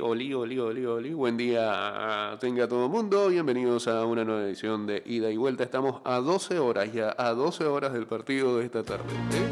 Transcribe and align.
Oli, 0.00 0.32
oli, 0.32 0.34
oli, 0.34 0.58
oli, 0.58 0.86
oli. 0.86 1.14
Buen 1.14 1.36
día 1.36 2.36
tenga 2.40 2.68
todo 2.68 2.84
el 2.84 2.90
mundo. 2.90 3.28
Bienvenidos 3.28 3.88
a 3.88 4.04
una 4.04 4.24
nueva 4.24 4.42
edición 4.42 4.86
de 4.86 5.02
Ida 5.04 5.30
y 5.30 5.36
Vuelta. 5.36 5.64
Estamos 5.64 6.00
a 6.04 6.18
12 6.18 6.58
horas 6.58 6.92
ya, 6.92 7.14
a 7.18 7.30
12 7.30 7.64
horas 7.64 7.92
del 7.92 8.06
partido 8.06 8.58
de 8.58 8.64
esta 8.66 8.82
tarde. 8.82 9.04
¿eh? 9.32 9.50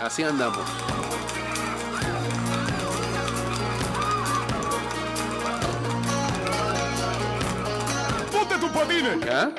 Así 0.00 0.22
andamos. 0.22 0.64
¡Ponte 8.32 8.58
tus 8.58 8.70
patines! 8.70 9.20
¿Ya? 9.20 9.52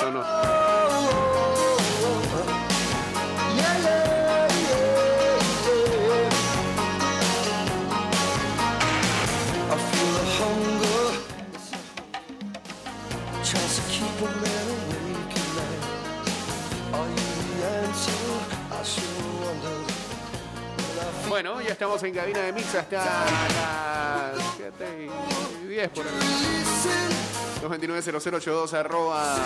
No, 0.00 0.10
no, 0.10 0.18
no. 0.20 0.81
Bueno, 21.42 21.60
ya 21.60 21.72
estamos 21.72 22.00
en 22.04 22.14
cabina 22.14 22.38
de 22.38 22.52
mix 22.52 22.72
hasta 22.72 23.04
las 23.04 24.54
7 24.56 25.08
y 25.64 25.66
10 25.66 25.88
por 25.88 26.06
ahí. 26.06 26.12
229-0082 27.80 28.72
arroba 28.74 29.36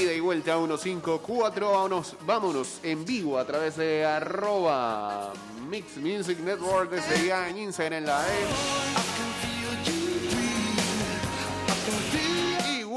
ida 0.00 0.14
y 0.14 0.20
vuelta 0.20 0.56
154 0.56 1.72
vámonos, 1.72 2.16
vámonos 2.24 2.78
en 2.82 3.04
vivo 3.04 3.38
a 3.38 3.44
través 3.46 3.76
de 3.76 4.02
arroba 4.02 5.34
Mix 5.68 5.98
Music 5.98 6.38
Network 6.38 6.90
desde 6.90 7.26
ya 7.26 7.46
en 7.50 7.58
Instagram 7.58 7.98
en 7.98 8.06
la 8.06 8.26
E 8.26 9.21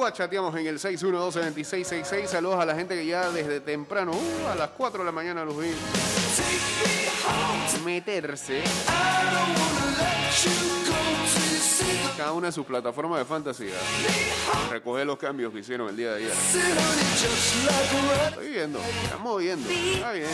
y 0.06 0.08
guachateamos 0.08 0.56
en 0.56 0.68
el 0.68 0.78
612-2666 0.78 2.28
saludos 2.28 2.60
a 2.60 2.66
la 2.66 2.76
gente 2.76 2.96
que 2.96 3.08
ya 3.08 3.32
desde 3.32 3.60
temprano 3.60 4.12
uh, 4.12 4.48
a 4.50 4.56
las 4.56 4.70
4 4.70 5.00
de 5.00 5.06
la 5.06 5.12
mañana 5.12 5.44
los 5.44 5.58
vi. 5.58 5.72
Meterse. 7.84 8.62
Cada 12.18 12.34
una 12.34 12.48
de 12.48 12.52
sus 12.52 12.68
plataformas 12.68 13.18
de 13.18 13.26
fantasía. 13.26 13.74
Recoger 14.70 15.08
los 15.08 15.18
cambios 15.18 15.52
que 15.52 15.60
hicieron 15.60 15.90
el 15.90 15.98
día 15.98 16.12
de 16.12 16.18
ayer. 16.18 16.34
Estoy 18.28 18.50
viendo, 18.50 18.80
estamos 19.04 19.42
viendo. 19.42 19.70
Está 19.70 20.12
bien. 20.12 20.28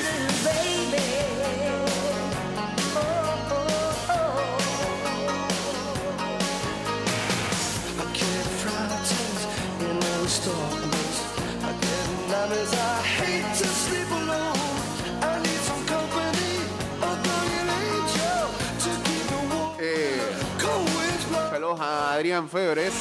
Adrián 22.22 22.47
Febres. 22.47 22.94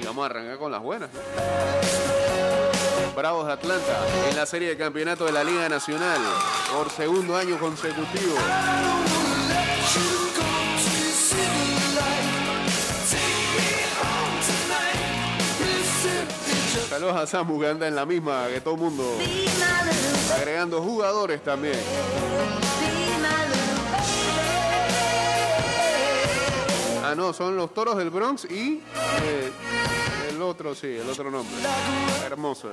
Y 0.00 0.06
vamos 0.06 0.22
a 0.22 0.26
arrancar 0.30 0.56
con 0.56 0.72
las 0.72 0.80
buenas. 0.80 1.10
Bravos 3.14 3.46
de 3.46 3.52
Atlanta 3.52 4.06
en 4.30 4.34
la 4.34 4.46
serie 4.46 4.70
de 4.70 4.78
campeonato 4.78 5.26
de 5.26 5.32
la 5.32 5.44
Liga 5.44 5.68
Nacional 5.68 6.18
por 6.74 6.88
segundo 6.88 7.36
año 7.36 7.58
consecutivo. 7.58 8.34
Saludos 16.88 17.16
a 17.16 17.26
Samu 17.26 17.60
que 17.60 17.68
anda 17.68 17.86
en 17.86 17.94
la 17.94 18.06
misma 18.06 18.46
que 18.48 18.62
todo 18.62 18.76
el 18.76 18.80
mundo, 18.80 19.18
agregando 20.34 20.80
jugadores 20.80 21.42
también. 21.44 21.78
No, 27.14 27.32
son 27.32 27.56
los 27.56 27.72
toros 27.72 27.96
del 27.96 28.10
Bronx 28.10 28.44
y 28.44 28.82
eh, 29.22 29.52
el 30.30 30.42
otro, 30.42 30.74
sí, 30.74 30.88
el 30.88 31.08
otro 31.08 31.30
nombre. 31.30 31.54
Hermoso. 32.24 32.70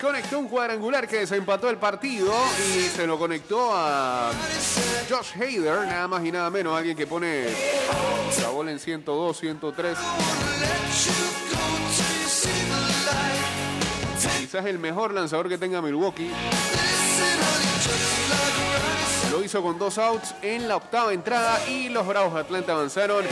Conectó 0.00 0.38
un 0.38 0.48
cuadrangular 0.48 1.08
que 1.08 1.18
desempató 1.18 1.68
el 1.70 1.76
partido 1.76 2.32
y 2.76 2.82
se 2.88 3.06
lo 3.06 3.18
conectó 3.18 3.70
a 3.72 4.30
Josh 5.08 5.32
Hader, 5.34 5.86
nada 5.86 6.08
más 6.08 6.24
y 6.24 6.32
nada 6.32 6.50
menos, 6.50 6.76
alguien 6.76 6.96
que 6.96 7.06
pone 7.06 7.46
la 8.40 8.48
bola 8.48 8.70
en 8.70 8.78
102, 8.78 9.38
103. 9.38 9.98
Quizás 14.38 14.66
el 14.66 14.78
mejor 14.78 15.12
lanzador 15.12 15.48
que 15.48 15.58
tenga 15.58 15.82
Milwaukee. 15.82 16.30
Lo 19.30 19.44
hizo 19.44 19.62
con 19.62 19.78
dos 19.78 19.98
outs 19.98 20.34
en 20.42 20.68
la 20.68 20.76
octava 20.76 21.12
entrada 21.12 21.60
y 21.68 21.88
los 21.88 22.06
Bravos 22.06 22.34
de 22.34 22.40
Atlanta 22.40 22.72
avanzaron 22.72 23.24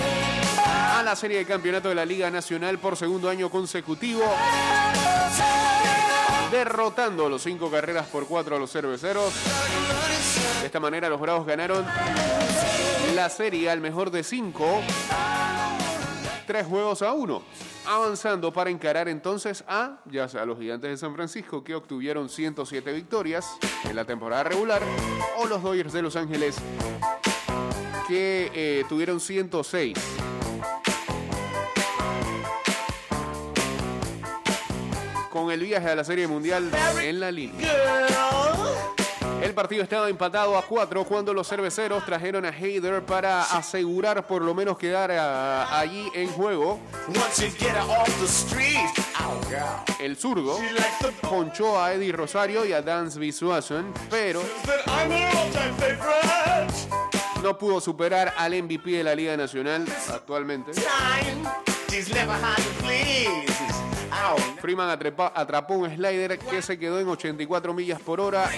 a 0.67 1.03
la 1.03 1.17
serie 1.17 1.39
de 1.39 1.45
campeonato 1.45 1.89
de 1.89 1.95
la 1.95 2.05
Liga 2.05 2.31
Nacional 2.31 2.79
por 2.79 2.97
segundo 2.97 3.29
año 3.29 3.51
consecutivo, 3.51 4.23
derrotando 6.51 7.29
los 7.29 7.43
cinco 7.43 7.71
carreras 7.71 8.07
por 8.07 8.27
cuatro 8.27 8.57
a 8.57 8.59
los 8.59 8.71
cerveceros. 8.71 9.33
De 10.61 10.67
esta 10.67 10.81
manera 10.81 11.09
los 11.09 11.21
Bravos 11.21 11.47
ganaron 11.47 11.85
la 13.15 13.29
serie 13.31 13.71
al 13.71 13.81
mejor 13.81 14.11
de 14.11 14.23
cinco, 14.23 14.83
tres 16.47 16.67
juegos 16.67 17.03
a 17.03 17.13
uno, 17.13 17.43
avanzando 17.87 18.53
para 18.53 18.71
encarar 18.71 19.09
entonces 19.09 19.65
a, 19.69 19.99
ya 20.07 20.29
sea, 20.29 20.45
los 20.45 20.59
Gigantes 20.59 20.91
de 20.91 20.97
San 20.97 21.15
Francisco 21.15 21.65
que 21.65 21.75
obtuvieron 21.75 22.29
107 22.29 22.93
victorias 22.93 23.57
en 23.85 23.97
la 23.97 24.05
temporada 24.05 24.45
regular, 24.45 24.83
o 25.39 25.47
los 25.47 25.63
Dodgers 25.63 25.93
de 25.93 26.03
Los 26.03 26.17
Ángeles 26.17 26.57
que 28.07 28.51
eh, 28.55 28.85
tuvieron 28.89 29.21
106. 29.21 29.97
Con 35.37 35.51
el 35.51 35.61
viaje 35.61 35.91
a 35.91 35.95
la 35.95 36.03
Serie 36.03 36.27
Mundial 36.27 36.71
en 37.03 37.21
la 37.21 37.31
línea. 37.31 37.69
El 39.43 39.53
partido 39.53 39.83
estaba 39.83 40.09
empatado 40.09 40.57
a 40.57 40.63
cuatro 40.63 41.05
cuando 41.05 41.35
los 41.35 41.47
cerveceros 41.47 42.07
trajeron 42.07 42.47
a 42.47 42.49
Hayder 42.49 43.05
para 43.05 43.43
asegurar 43.43 44.27
por 44.27 44.41
lo 44.41 44.55
menos 44.55 44.79
quedar 44.79 45.11
ah, 45.13 45.79
allí 45.79 46.11
en 46.15 46.29
juego. 46.29 46.81
El 50.01 50.17
zurdo 50.17 50.59
ponchó 51.29 51.79
a 51.79 51.93
Eddie 51.93 52.13
Rosario 52.13 52.65
y 52.65 52.73
a 52.73 52.81
Dansby 52.81 53.31
Swanson, 53.31 53.93
pero 54.09 54.41
no 57.43 57.59
pudo 57.59 57.83
superar 57.83 58.33
al 58.39 58.63
MVP 58.63 58.91
de 58.91 59.05
la 59.05 59.15
Liga 59.15 59.37
Nacional 59.37 59.85
actualmente. 60.09 60.73
Freeman 64.61 64.91
atrapó 64.91 65.75
un 65.75 65.91
slider 65.91 66.39
que 66.39 66.63
se 66.63 66.79
quedó 66.79 67.01
en 67.01 67.09
84 67.09 67.75
millas 67.75 68.01
por 68.01 68.21
hora 68.21 68.51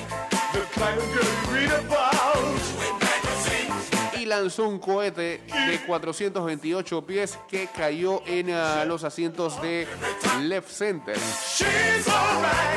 y 4.19 4.27
lanzó 4.27 4.69
un 4.69 4.79
cohete 4.79 5.43
de 5.47 5.81
428 5.87 7.07
pies 7.07 7.39
que 7.49 7.69
cayó 7.69 8.23
en 8.27 8.51
ah, 8.51 8.85
los 8.85 9.05
asientos 9.05 9.61
de 9.63 9.87
left 10.43 10.71
center. 10.71 11.17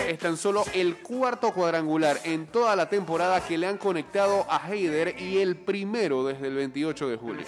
Es 0.07 0.19
tan 0.19 0.37
solo 0.37 0.63
el 0.73 0.97
cuarto 0.97 1.51
cuadrangular 1.53 2.19
en 2.23 2.47
toda 2.47 2.75
la 2.75 2.89
temporada 2.89 3.45
que 3.45 3.57
le 3.57 3.67
han 3.67 3.77
conectado 3.77 4.45
a 4.49 4.65
Hayder 4.65 5.19
y 5.21 5.39
el 5.39 5.55
primero 5.55 6.25
desde 6.25 6.47
el 6.47 6.55
28 6.55 7.09
de 7.09 7.17
julio. 7.17 7.45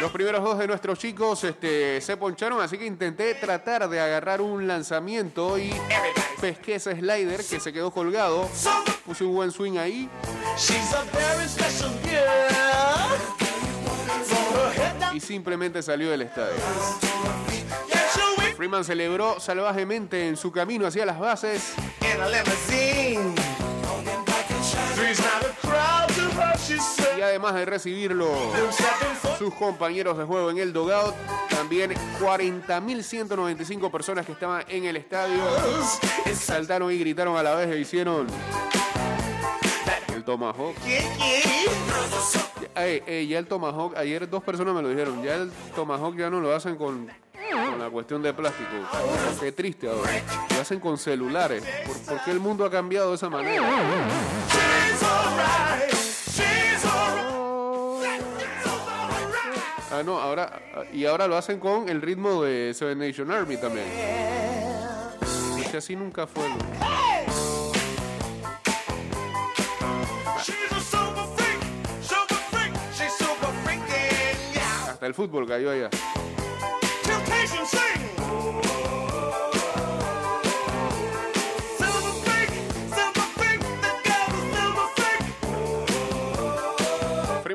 Los 0.00 0.12
primeros 0.12 0.44
dos 0.44 0.58
de 0.58 0.66
nuestros 0.66 0.98
chicos 0.98 1.42
este, 1.44 2.00
se 2.00 2.16
poncharon, 2.16 2.60
así 2.60 2.78
que 2.78 2.86
intenté 2.86 3.34
tratar 3.34 3.88
de 3.88 4.00
agarrar 4.00 4.40
un 4.40 4.66
lanzamiento 4.66 5.58
y 5.58 5.74
pesqué 6.40 6.76
ese 6.76 6.94
slider 6.96 7.44
que 7.44 7.58
se 7.58 7.72
quedó 7.72 7.90
colgado. 7.90 8.48
Puse 9.04 9.24
un 9.24 9.34
buen 9.34 9.50
swing 9.50 9.78
ahí 9.78 10.08
She's 10.56 10.92
a 10.92 11.04
very 11.12 11.48
special 11.48 11.90
girl. 12.02 13.16
From 14.24 14.54
her 14.54 14.72
head 14.72 15.00
down, 15.00 15.16
y 15.16 15.20
simplemente 15.20 15.82
salió 15.82 16.10
del 16.10 16.22
estadio. 16.22 16.54
Freeman 18.56 18.84
celebró 18.84 19.38
salvajemente 19.38 20.28
en 20.28 20.36
su 20.36 20.50
camino 20.50 20.86
hacia 20.86 21.06
las 21.06 21.18
bases 21.18 21.74
y 27.16 27.20
además 27.20 27.54
de 27.54 27.64
recibirlo 27.64 28.28
sus 29.38 29.54
compañeros 29.54 30.18
de 30.18 30.24
juego 30.24 30.50
en 30.50 30.58
el 30.58 30.72
dogout, 30.72 31.14
también 31.48 31.92
40.195 32.20 33.90
personas 33.90 34.26
que 34.26 34.32
estaban 34.32 34.64
en 34.68 34.84
el 34.84 34.96
estadio 34.96 35.42
saltaron 36.34 36.92
y 36.92 36.98
gritaron 36.98 37.36
a 37.36 37.42
la 37.42 37.54
vez 37.54 37.68
e 37.70 37.78
hicieron 37.78 38.26
el 40.14 40.24
Tomahawk. 40.24 40.76
Ey, 42.74 43.26
ya 43.26 43.38
el 43.38 43.46
Tomahawk, 43.46 43.96
ayer 43.96 44.28
dos 44.28 44.42
personas 44.42 44.74
me 44.74 44.82
lo 44.82 44.88
dijeron, 44.88 45.22
ya 45.22 45.34
el 45.34 45.50
Tomahawk 45.74 46.16
ya 46.16 46.30
no 46.30 46.40
lo 46.40 46.54
hacen 46.54 46.76
con, 46.76 47.08
con 47.50 47.78
la 47.78 47.90
cuestión 47.90 48.22
de 48.22 48.32
plástico. 48.32 48.70
Qué 49.40 49.52
triste 49.52 49.88
ahora. 49.88 50.10
Lo 50.54 50.60
hacen 50.60 50.78
con 50.78 50.96
celulares. 50.96 51.64
¿Por, 51.86 51.96
por 52.14 52.24
qué 52.24 52.30
el 52.30 52.40
mundo 52.40 52.64
ha 52.64 52.70
cambiado 52.70 53.10
de 53.10 53.16
esa 53.16 53.28
manera? 53.28 53.66
Ah, 59.90 60.02
no, 60.04 60.18
ahora, 60.20 60.60
y 60.92 61.06
ahora 61.06 61.26
lo 61.26 61.36
hacen 61.36 61.58
con 61.58 61.88
el 61.88 62.02
ritmo 62.02 62.42
de 62.42 62.74
Seven 62.74 62.98
Nation 62.98 63.30
Army 63.30 63.56
también. 63.56 63.86
Es 65.58 65.68
que 65.70 65.76
así 65.78 65.96
nunca 65.96 66.26
fue. 66.26 66.44
Hasta 74.88 75.06
el 75.06 75.14
fútbol 75.14 75.46
cayó 75.46 75.70
allá. 75.70 75.88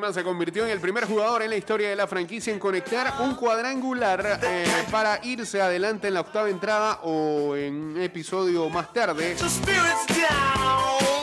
Freeman 0.04 0.14
se 0.14 0.24
convirtió 0.24 0.66
en 0.66 0.72
el 0.72 0.82
primer 0.82 1.06
jugador 1.06 1.44
en 1.44 1.50
la 1.50 1.56
historia 1.56 1.90
de 1.90 1.96
la 1.96 2.08
franquicia 2.08 2.52
en 2.52 2.60
conectar 2.60 3.14
un 3.22 3.36
cuadrangular 3.36 4.40
eh, 4.44 4.66
para 4.92 5.24
irse 5.24 5.62
adelante 5.62 6.10
en 6.10 6.16
la 6.16 6.22
octava 6.22 6.50
entrada 6.50 7.00
o 7.04 7.56
en 7.56 7.74
un 7.74 8.02
episodio 8.02 8.70
más 8.70 8.92
tarde 8.92 9.36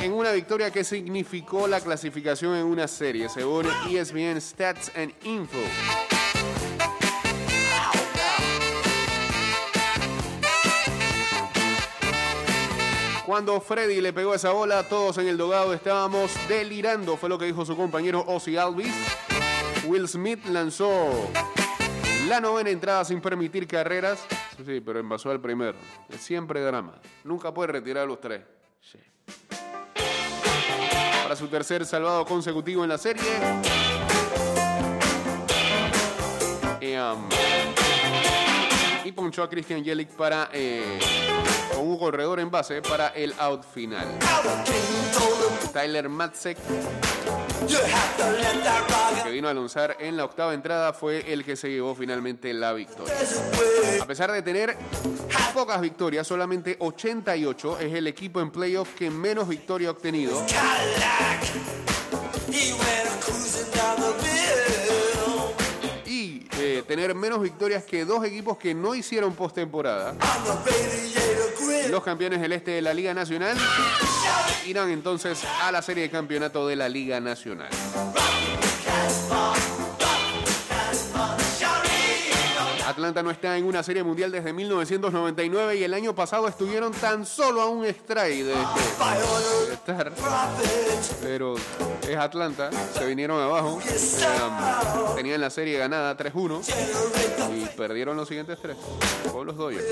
en 0.00 0.12
una 0.14 0.32
victoria 0.32 0.70
que 0.70 0.82
significó 0.82 1.68
la 1.68 1.80
clasificación 1.80 2.56
en 2.56 2.64
una 2.64 2.88
serie, 2.88 3.28
según 3.28 3.66
ESPN 3.90 4.40
Stats 4.40 4.90
and 4.96 5.12
Info. 5.24 5.58
Cuando 13.30 13.60
Freddy 13.60 14.00
le 14.00 14.12
pegó 14.12 14.34
esa 14.34 14.50
bola, 14.50 14.82
todos 14.88 15.16
en 15.18 15.28
el 15.28 15.38
dogado 15.38 15.72
estábamos 15.72 16.32
delirando, 16.48 17.16
fue 17.16 17.28
lo 17.28 17.38
que 17.38 17.44
dijo 17.44 17.64
su 17.64 17.76
compañero 17.76 18.24
Ozzy 18.26 18.56
Alvis. 18.56 18.92
Will 19.84 20.08
Smith 20.08 20.44
lanzó 20.46 21.30
la 22.26 22.40
novena 22.40 22.70
entrada 22.70 23.04
sin 23.04 23.20
permitir 23.20 23.68
carreras. 23.68 24.26
Sí, 24.56 24.64
sí, 24.66 24.80
pero 24.80 24.98
envasó 24.98 25.30
al 25.30 25.40
primero. 25.40 25.78
Es 26.08 26.22
siempre 26.22 26.60
drama. 26.60 27.00
Nunca 27.22 27.54
puede 27.54 27.70
retirar 27.70 28.04
los 28.08 28.20
tres. 28.20 28.42
Sí. 28.80 28.98
Para 31.22 31.36
su 31.36 31.46
tercer 31.46 31.86
salvado 31.86 32.24
consecutivo 32.24 32.82
en 32.82 32.88
la 32.88 32.98
serie. 32.98 33.22
Y, 36.80 36.96
um, 36.96 37.28
y 39.04 39.12
ponchó 39.12 39.44
a 39.44 39.48
Christian 39.48 39.84
Jelic 39.84 40.08
para 40.16 40.50
eh, 40.52 40.98
un 41.82 41.98
corredor 41.98 42.40
en 42.40 42.50
base 42.50 42.82
para 42.82 43.08
el 43.08 43.34
out 43.38 43.64
final. 43.64 44.06
Tyler 45.72 46.08
Matzek, 46.08 46.58
que 49.22 49.30
vino 49.30 49.48
a 49.48 49.54
lanzar 49.54 49.96
en 50.00 50.16
la 50.16 50.24
octava 50.24 50.54
entrada, 50.54 50.92
fue 50.92 51.32
el 51.32 51.44
que 51.44 51.56
se 51.56 51.70
llevó 51.70 51.94
finalmente 51.94 52.52
la 52.52 52.72
victoria. 52.72 53.14
A 54.00 54.06
pesar 54.06 54.32
de 54.32 54.42
tener 54.42 54.76
pocas 55.54 55.80
victorias, 55.80 56.26
solamente 56.26 56.76
88, 56.78 57.78
es 57.80 57.94
el 57.94 58.06
equipo 58.06 58.40
en 58.40 58.50
playoff 58.50 58.94
que 58.94 59.10
menos 59.10 59.48
victoria 59.48 59.88
ha 59.88 59.92
obtenido. 59.92 60.44
Tener 66.90 67.14
menos 67.14 67.40
victorias 67.40 67.84
que 67.84 68.04
dos 68.04 68.24
equipos 68.24 68.58
que 68.58 68.74
no 68.74 68.96
hicieron 68.96 69.32
postemporada. 69.34 70.12
Los 71.88 72.02
campeones 72.02 72.40
del 72.40 72.50
este 72.50 72.72
de 72.72 72.82
la 72.82 72.92
Liga 72.92 73.14
Nacional 73.14 73.56
irán 74.66 74.90
entonces 74.90 75.44
a 75.62 75.70
la 75.70 75.82
serie 75.82 76.02
de 76.02 76.10
campeonato 76.10 76.66
de 76.66 76.74
la 76.74 76.88
Liga 76.88 77.20
Nacional. 77.20 77.68
Atlanta 83.10 83.22
no 83.24 83.30
está 83.32 83.56
en 83.58 83.64
una 83.64 83.82
serie 83.82 84.04
mundial 84.04 84.30
desde 84.30 84.52
1999 84.52 85.74
y 85.76 85.82
el 85.82 85.94
año 85.94 86.14
pasado 86.14 86.46
estuvieron 86.46 86.92
tan 86.92 87.26
solo 87.26 87.60
a 87.60 87.66
un 87.66 87.84
strike 87.84 88.44
de, 88.44 88.54
de 89.66 89.74
estar. 89.74 90.12
Pero 91.20 91.56
es 92.08 92.16
Atlanta, 92.16 92.70
se 92.96 93.04
vinieron 93.06 93.40
abajo. 93.42 93.80
eh, 93.84 95.16
tenían 95.16 95.40
la 95.40 95.50
serie 95.50 95.76
ganada 95.76 96.16
3-1 96.16 96.62
y 97.52 97.66
perdieron 97.76 98.16
los 98.16 98.28
siguientes 98.28 98.58
tres 98.62 98.76
con 99.32 99.44
los 99.44 99.56
Dodgers. 99.56 99.84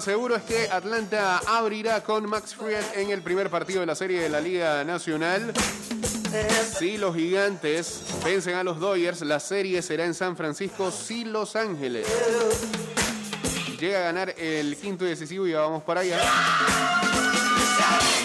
Seguro 0.00 0.36
es 0.36 0.42
que 0.42 0.68
Atlanta 0.70 1.40
abrirá 1.46 2.02
con 2.02 2.28
Max 2.28 2.54
Fried 2.54 2.84
en 2.96 3.10
el 3.10 3.22
primer 3.22 3.50
partido 3.50 3.80
de 3.80 3.86
la 3.86 3.94
serie 3.94 4.20
de 4.20 4.28
la 4.28 4.40
Liga 4.40 4.84
Nacional. 4.84 5.52
Si 6.78 6.96
los 6.96 7.14
gigantes 7.14 8.02
vencen 8.24 8.54
a 8.54 8.62
los 8.62 8.78
Dodgers, 8.78 9.20
la 9.22 9.40
serie 9.40 9.82
será 9.82 10.04
en 10.04 10.14
San 10.14 10.36
Francisco, 10.36 10.90
si 10.90 11.24
Los 11.24 11.56
Ángeles 11.56 12.06
llega 13.80 14.00
a 14.00 14.02
ganar 14.02 14.34
el 14.38 14.76
quinto 14.76 15.04
y 15.06 15.08
decisivo 15.08 15.46
y 15.46 15.52
ya 15.52 15.60
vamos 15.60 15.82
para 15.82 16.02
allá. 16.02 16.18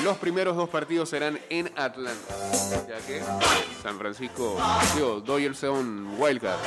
Los 0.03 0.17
primeros 0.17 0.55
dos 0.55 0.69
partidos 0.69 1.09
serán 1.09 1.39
en 1.49 1.65
Atlanta, 1.75 2.35
ya 2.87 2.97
que 3.07 3.23
San 3.81 3.97
Francisco, 3.97 4.55
digo, 4.93 5.19
Dodgers 5.19 5.57
son 5.57 6.15
wildcard. 6.19 6.59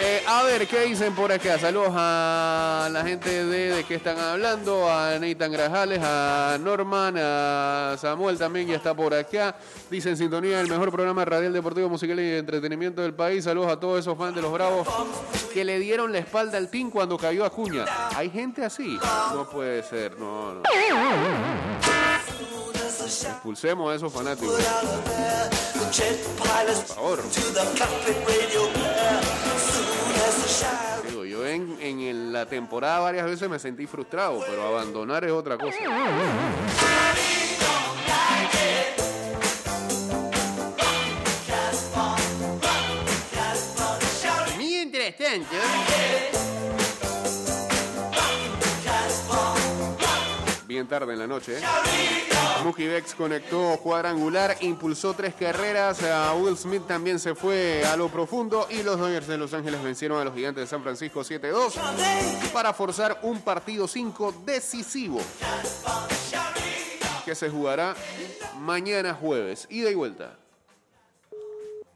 Eh, 0.00 0.22
a 0.24 0.44
ver, 0.44 0.68
¿qué 0.68 0.82
dicen 0.82 1.12
por 1.12 1.32
acá? 1.32 1.58
Saludos 1.58 1.92
a 1.92 2.88
la 2.92 3.02
gente 3.02 3.44
de, 3.44 3.74
de 3.74 3.84
qué 3.84 3.96
están 3.96 4.16
hablando, 4.20 4.88
a 4.88 5.18
Nathan 5.18 5.50
Grajales, 5.50 6.00
a 6.04 6.56
Norman, 6.60 7.16
a 7.18 7.96
Samuel 7.98 8.38
también 8.38 8.68
ya 8.68 8.76
está 8.76 8.94
por 8.94 9.12
acá. 9.12 9.56
Dicen 9.90 10.16
sintonía, 10.16 10.60
el 10.60 10.68
mejor 10.68 10.92
programa 10.92 11.24
radial 11.24 11.52
deportivo, 11.52 11.88
musical 11.88 12.20
y 12.20 12.36
entretenimiento 12.36 13.02
del 13.02 13.14
país. 13.14 13.42
Saludos 13.42 13.72
a 13.72 13.80
todos 13.80 13.98
esos 13.98 14.16
fans 14.16 14.36
de 14.36 14.42
los 14.42 14.52
Bravos 14.52 14.86
que 15.52 15.64
le 15.64 15.80
dieron 15.80 16.12
la 16.12 16.18
espalda 16.18 16.58
al 16.58 16.68
team 16.68 16.90
cuando 16.90 17.18
cayó 17.18 17.44
Acuña. 17.44 17.84
¿Hay 18.14 18.30
gente 18.30 18.64
así? 18.64 18.98
No 19.32 19.48
puede 19.50 19.82
ser, 19.82 20.16
no, 20.16 20.54
no. 20.54 20.62
Expulsemos 23.04 23.92
a 23.92 23.94
esos 23.96 24.12
fanáticos. 24.12 24.54
Por 26.88 26.96
favor. 26.96 27.20
Digo, 31.08 31.24
yo 31.24 31.46
en, 31.46 31.76
en 31.80 32.32
la 32.32 32.46
temporada 32.46 33.00
varias 33.00 33.26
veces 33.26 33.48
me 33.48 33.58
sentí 33.58 33.86
frustrado, 33.86 34.40
pero 34.46 34.66
abandonar 34.66 35.24
es 35.24 35.32
otra 35.32 35.58
cosa. 35.58 35.76
Mientras 44.56 45.16
tanto. 45.16 45.93
Bien 50.74 50.88
tarde 50.88 51.12
en 51.12 51.20
la 51.20 51.28
noche. 51.28 51.60
Mookie 52.64 52.88
Bex 52.88 53.14
conectó 53.14 53.78
cuadrangular, 53.80 54.56
impulsó 54.60 55.14
tres 55.14 55.32
carreras. 55.34 56.02
a 56.02 56.34
Will 56.34 56.56
Smith 56.56 56.82
también 56.88 57.20
se 57.20 57.36
fue 57.36 57.84
a 57.84 57.96
lo 57.96 58.08
profundo. 58.08 58.66
Y 58.68 58.82
los 58.82 58.98
Dodgers 58.98 59.28
de 59.28 59.38
Los 59.38 59.54
Ángeles 59.54 59.80
vencieron 59.84 60.20
a 60.20 60.24
los 60.24 60.34
Gigantes 60.34 60.64
de 60.64 60.66
San 60.66 60.82
Francisco 60.82 61.20
7-2 61.20 61.74
para 62.52 62.74
forzar 62.74 63.20
un 63.22 63.40
partido 63.42 63.86
5 63.86 64.42
decisivo 64.44 65.20
que 67.24 67.36
se 67.36 67.48
jugará 67.48 67.94
mañana 68.58 69.14
jueves. 69.14 69.68
Ida 69.70 69.92
y 69.92 69.94
vuelta. 69.94 70.36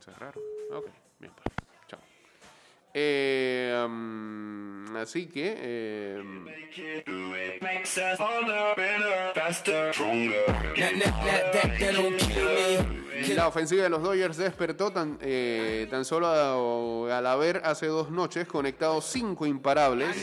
Cerraron. 0.05 0.41
Ok, 0.73 0.87
bien, 1.19 1.33
pues. 1.35 1.58
Eh, 2.95 3.87
así 4.97 5.27
que. 5.27 5.55
eh, 5.59 6.23
La 13.35 13.49
ofensiva 13.49 13.83
de 13.83 13.89
los 13.91 14.03
Dodgers 14.03 14.37
despertó 14.37 14.93
tan, 14.93 15.19
eh, 15.21 15.87
tan 15.91 16.05
solo 16.05 17.09
al 17.13 17.27
haber 17.27 17.63
hace 17.65 17.87
dos 17.87 18.11
noches 18.11 18.47
conectado 18.47 19.01
cinco 19.01 19.45
imparables 19.47 20.17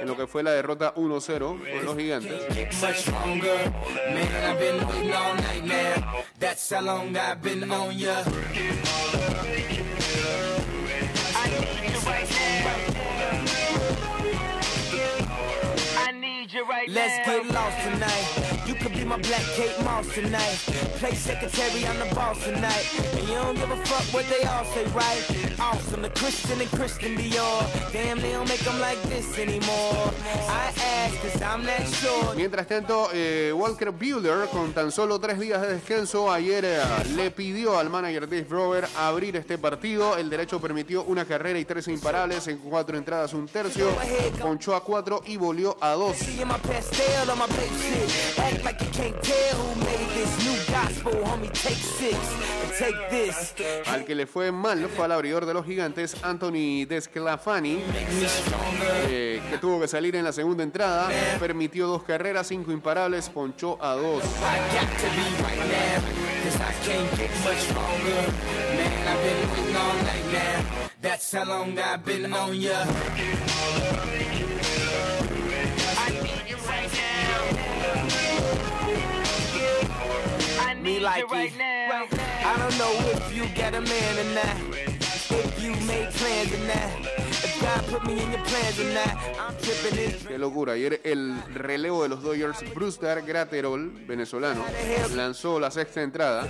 en 0.00 0.06
lo 0.08 0.16
que 0.16 0.26
fue 0.26 0.42
la 0.42 0.50
derrota 0.52 0.92
1-0 0.94 1.38
con 1.76 1.84
los 1.84 1.96
gigantes. 1.96 2.42
Right 16.68 16.88
Let's 16.88 17.26
now. 17.26 17.42
get 17.42 17.54
lost 17.54 17.78
tonight. 17.84 18.59
My 19.10 19.16
black 19.16 19.42
Kate 19.56 19.74
Moss 19.82 20.06
tonight. 20.14 20.58
Play 21.00 21.14
secretary, 21.14 21.84
I'm 21.84 21.98
the 21.98 22.14
boss 22.14 22.44
tonight. 22.44 22.86
And 23.18 23.26
you 23.26 23.34
don't 23.34 23.56
give 23.56 23.68
a 23.68 23.76
fuck 23.84 24.06
what 24.14 24.24
they 24.28 24.46
all 24.46 24.64
say, 24.66 24.84
right? 24.94 25.58
Awesome, 25.58 26.02
the 26.02 26.10
Christian 26.10 26.60
and 26.60 26.70
Christian 26.70 27.16
Dior. 27.16 27.92
Damn, 27.92 28.20
they 28.20 28.30
don't 28.30 28.48
make 28.48 28.60
them 28.60 28.78
like 28.78 29.02
this 29.08 29.36
anymore. 29.36 30.12
I 30.48 30.72
ask, 30.78 31.20
cause 31.22 31.42
I'm 31.42 31.64
not 31.64 31.84
sure. 31.88 32.36
Mientras 32.36 32.68
tanto, 32.68 33.10
eh, 33.12 33.52
Walker 33.52 33.90
Buehler, 33.90 34.46
con 34.46 34.72
tan 34.72 34.92
solo 34.92 35.18
tres 35.18 35.40
días 35.40 35.60
de 35.60 35.74
descanso, 35.74 36.30
ayer 36.30 36.64
eh, 36.64 36.80
le 37.16 37.32
pidió 37.32 37.80
al 37.80 37.90
manager 37.90 38.28
Dave 38.28 38.46
Rover 38.48 38.86
abrir 38.96 39.34
este 39.34 39.58
partido. 39.58 40.16
El 40.18 40.30
derecho 40.30 40.60
permitió 40.60 41.02
una 41.02 41.24
carrera 41.24 41.58
y 41.58 41.64
tres 41.64 41.88
imparables 41.88 42.46
en 42.46 42.58
cuatro 42.58 42.96
entradas, 42.96 43.34
un 43.34 43.48
tercio. 43.48 43.88
Ponchó 44.40 44.76
a 44.76 44.84
cuatro 44.84 45.20
y 45.26 45.36
volvió 45.36 45.76
a 45.80 45.94
dos. 45.94 46.16
Al 53.86 54.04
que 54.04 54.14
le 54.14 54.26
fue 54.26 54.52
mal 54.52 54.88
fue 54.88 55.04
al 55.04 55.12
abridor 55.12 55.46
de 55.46 55.54
los 55.54 55.64
gigantes, 55.64 56.16
Anthony 56.22 56.86
Desclafani, 56.88 57.82
eh, 59.08 59.40
que 59.50 59.58
tuvo 59.58 59.80
que 59.80 59.88
salir 59.88 60.16
en 60.16 60.24
la 60.24 60.32
segunda 60.32 60.62
entrada. 60.62 61.08
Permitió 61.38 61.86
dos 61.86 62.02
carreras, 62.02 62.48
cinco 62.48 62.72
imparables, 62.72 63.28
ponchó 63.28 63.82
a 63.82 63.94
dos. 63.94 64.22
Now. 81.00 81.06
Like 81.06 81.20
you 81.20 81.26
right 81.28 81.52
it. 81.52 81.58
now. 81.58 82.06
I 82.44 82.56
don't 82.58 82.78
know 82.78 82.92
if 83.10 83.34
you 83.34 83.46
got 83.54 83.74
a 83.74 83.80
man 83.80 84.18
or 84.18 84.34
not. 84.34 84.56
If 84.76 85.62
you 85.62 85.70
made 85.86 86.10
plans 86.10 86.52
or 86.52 86.66
not. 86.66 87.49
Qué 90.26 90.38
locura. 90.38 90.72
Ayer 90.74 91.00
el 91.04 91.34
relevo 91.54 92.02
de 92.02 92.08
los 92.08 92.22
Dodgers, 92.22 92.58
Brewster 92.74 93.22
Graterol, 93.22 93.90
venezolano, 94.06 94.64
lanzó 95.14 95.60
la 95.60 95.70
sexta 95.70 96.02
entrada. 96.02 96.48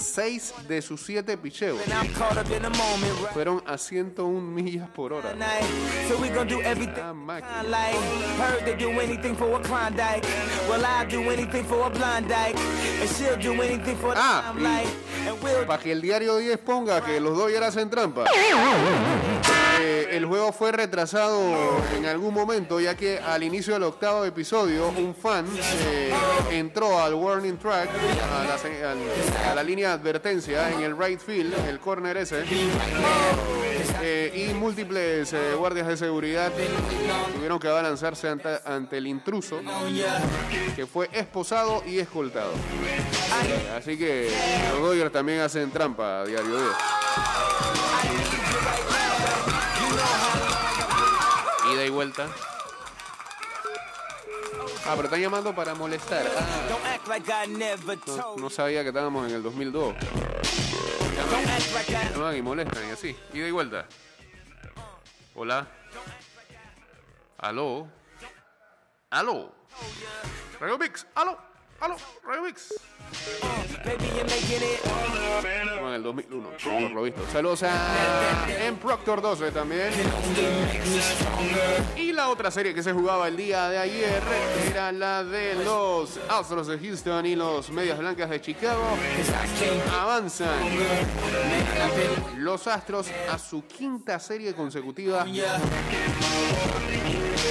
Seis 0.00 0.54
de 0.68 0.80
sus 0.82 1.02
siete 1.02 1.36
picheos. 1.36 1.78
Fueron 3.32 3.62
a 3.66 3.76
101 3.78 4.40
millas 4.40 4.88
por 4.90 5.12
hora. 5.12 5.34
Ah, 6.98 7.12
Ah, 14.18 14.52
Para 15.66 15.82
que 15.82 15.92
el 15.92 16.00
diario 16.00 16.36
10 16.36 16.58
ponga 16.58 17.00
que 17.04 17.20
los 17.20 17.36
Dodgers 17.36 17.66
hacen 17.66 17.90
trampa. 17.90 18.24
Eh, 19.84 20.08
el 20.12 20.21
juego 20.26 20.52
fue 20.52 20.72
retrasado 20.72 21.40
en 21.96 22.06
algún 22.06 22.34
momento, 22.34 22.80
ya 22.80 22.96
que 22.96 23.18
al 23.18 23.42
inicio 23.42 23.74
del 23.74 23.84
octavo 23.84 24.24
episodio, 24.24 24.88
un 24.88 25.14
fan 25.14 25.46
eh, 25.86 26.12
entró 26.50 27.00
al 27.00 27.14
warning 27.14 27.56
track, 27.56 27.88
a 29.48 29.54
la, 29.54 29.62
línea 29.62 29.88
de 29.88 29.94
advertencia 29.94 30.70
en 30.70 30.82
el 30.82 30.98
right 30.98 31.20
field, 31.20 31.54
el 31.68 31.78
corner 31.78 32.16
ese, 32.18 32.44
eh, 34.02 34.48
y 34.50 34.54
múltiples 34.54 35.32
eh, 35.32 35.54
guardias 35.56 35.86
de 35.86 35.96
seguridad 35.96 36.52
tuvieron 37.34 37.58
que 37.58 37.68
abalanzarse 37.68 38.28
ante, 38.28 38.98
el 38.98 39.06
intruso, 39.06 39.60
que 40.76 40.86
fue 40.86 41.08
esposado 41.12 41.82
y 41.86 41.98
escoltado. 41.98 42.52
Así 43.76 43.96
que 43.96 44.30
los 44.72 44.82
Dodgers 44.82 45.12
también 45.12 45.40
hacen 45.40 45.70
trampa 45.70 46.20
a 46.20 46.24
diario 46.24 46.56
10. 46.56 46.68
Ida 51.82 51.88
y 51.88 51.90
vuelta. 51.90 52.28
Ah, 54.86 54.92
pero 54.94 55.04
están 55.04 55.20
llamando 55.20 55.52
para 55.52 55.74
molestar. 55.74 56.24
Ah, 56.38 56.98
no, 58.38 58.50
sabía 58.50 58.82
que 58.82 58.88
estábamos 58.88 59.28
en 59.28 59.34
el 59.34 59.42
2002. 59.42 59.94
Don't 59.94 61.48
act 61.48 61.74
like 61.74 61.92
I 61.92 62.14
Llaman 62.14 62.36
y 62.36 62.42
molestan 62.42 62.88
y 62.88 62.90
así. 62.92 63.16
Ida 63.32 63.48
y 63.48 63.50
vuelta. 63.50 63.86
Hola. 65.34 65.66
Aló. 67.38 67.88
Aló. 69.10 69.52
Mix. 70.78 71.04
Aló. 71.16 71.51
Aló. 71.82 71.96
Radio 72.24 72.42
Mix. 72.44 72.72
Baby, 73.84 74.06
you're 74.14 74.22
making 74.22 74.62
it. 74.62 74.78
Como 75.74 75.88
en 75.88 75.94
el 75.94 76.02
2001, 76.04 76.48
por 76.62 76.90
lo 76.92 77.02
visto. 77.02 77.20
Saludos 77.32 77.64
a 77.64 78.46
en 78.64 78.76
Proctor 78.76 79.20
12 79.20 79.50
también. 79.50 79.90
Y 81.96 82.12
la 82.12 82.28
otra 82.28 82.52
serie 82.52 82.72
que 82.72 82.84
se 82.84 82.92
jugaba 82.92 83.26
el 83.26 83.36
día 83.36 83.68
de 83.68 83.78
ayer 83.78 84.22
era 84.70 84.92
la 84.92 85.24
de 85.24 85.56
los 85.56 86.20
Astros 86.28 86.68
de 86.68 86.78
Houston 86.78 87.26
y 87.26 87.34
los 87.34 87.70
Medias 87.70 87.98
Blancas 87.98 88.30
de 88.30 88.40
Chicago. 88.40 88.96
Avanzan 90.00 90.54
los 92.36 92.68
Astros 92.68 93.08
a 93.28 93.36
su 93.38 93.66
quinta 93.66 94.20
serie 94.20 94.54
consecutiva 94.54 95.24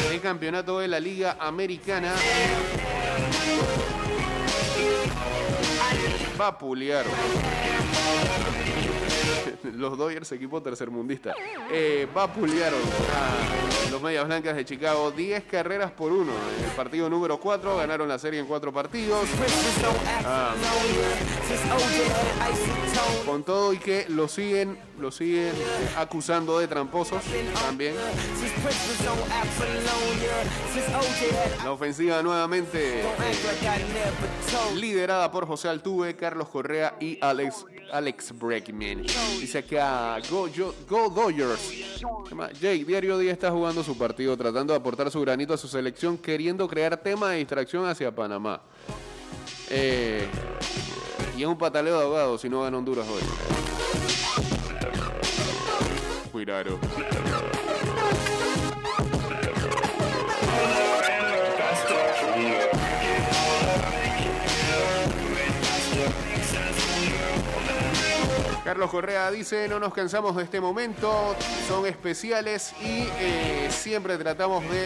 de 0.09 0.19
campeonato 0.21 0.79
de 0.79 0.87
la 0.87 1.01
Liga 1.01 1.35
Americana. 1.37 2.13
Vapulearon. 6.41 7.13
Los 9.63 9.97
Dodgers, 9.97 10.31
equipo 10.31 10.61
tercermundista, 10.61 11.33
eh, 11.71 12.07
vapulearon 12.13 12.79
a 12.79 13.91
los 13.91 14.01
Medias 14.01 14.25
Blancas 14.25 14.55
de 14.55 14.65
Chicago 14.65 15.11
10 15.11 15.43
carreras 15.43 15.91
por 15.91 16.11
uno. 16.11 16.31
En 16.57 16.65
el 16.65 16.71
partido 16.71 17.09
número 17.09 17.39
4 17.39 17.77
ganaron 17.77 18.07
la 18.07 18.17
serie 18.17 18.39
en 18.39 18.45
cuatro 18.45 18.71
partidos. 18.71 19.27
Ah. 20.25 20.53
Con 23.25 23.43
todo 23.43 23.73
y 23.73 23.77
que 23.77 24.05
lo 24.09 24.27
siguen, 24.27 24.77
lo 24.99 25.11
siguen 25.11 25.53
acusando 25.97 26.59
de 26.59 26.67
tramposos 26.67 27.21
también. 27.61 27.95
La 31.63 31.71
ofensiva 31.71 32.21
nuevamente 32.21 33.01
you. 34.51 34.75
liderada 34.75 35.31
por 35.31 35.47
José 35.47 35.69
Altuve, 35.69 36.15
Carlos 36.15 36.49
Correa 36.49 36.95
y 36.99 37.17
Alex, 37.21 37.65
Alex 37.91 38.31
Bregman. 38.37 39.03
Dice 39.39 39.57
acá, 39.59 40.17
go, 40.29 40.47
Yo- 40.47 40.73
go 40.89 41.09
Dodgers. 41.09 41.59
Jake, 42.59 42.85
diario 42.85 43.17
día 43.17 43.31
está 43.33 43.51
jugando 43.51 43.83
su 43.83 43.97
partido, 43.97 44.35
tratando 44.37 44.73
de 44.73 44.79
aportar 44.79 45.11
su 45.11 45.19
granito 45.21 45.53
a 45.53 45.57
su 45.57 45.67
selección, 45.67 46.17
queriendo 46.17 46.67
crear 46.67 46.95
tema 46.97 47.31
de 47.31 47.37
distracción 47.39 47.85
hacia 47.87 48.13
Panamá. 48.13 48.61
Eh, 49.69 50.27
y 51.37 51.41
es 51.41 51.47
un 51.47 51.57
pataleo 51.57 51.97
de 51.97 52.03
ahogados 52.05 52.41
si 52.41 52.49
no 52.49 52.61
gana 52.61 52.77
Honduras 52.77 53.07
hoy. 53.07 53.21
Cuidado. 56.31 56.79
Carlos 68.63 68.91
Correa 68.91 69.31
dice, 69.31 69.67
no 69.67 69.79
nos 69.79 69.91
cansamos 69.91 70.35
de 70.35 70.43
este 70.43 70.61
momento, 70.61 71.35
son 71.67 71.87
especiales 71.87 72.73
y 72.79 73.07
eh, 73.19 73.67
siempre 73.71 74.17
tratamos 74.19 74.63
de 74.69 74.85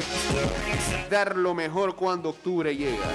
dar 1.10 1.36
lo 1.36 1.54
mejor 1.54 1.96
cuando 1.96 2.30
octubre 2.30 2.76
llega. 2.76 3.06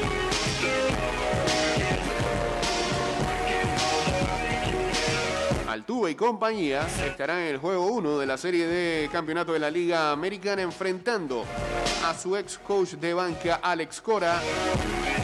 Altuve 5.90 6.12
y 6.12 6.14
compañía 6.14 6.86
estarán 7.04 7.40
en 7.40 7.46
el 7.48 7.58
juego 7.58 7.84
1 7.86 8.20
de 8.20 8.24
la 8.24 8.38
serie 8.38 8.64
de 8.68 9.08
campeonato 9.10 9.52
de 9.52 9.58
la 9.58 9.72
Liga 9.72 10.12
Americana 10.12 10.62
enfrentando 10.62 11.44
a 12.04 12.14
su 12.14 12.36
ex 12.36 12.58
coach 12.58 12.90
de 12.90 13.12
banca 13.12 13.56
Alex 13.60 14.00
Cora 14.00 14.40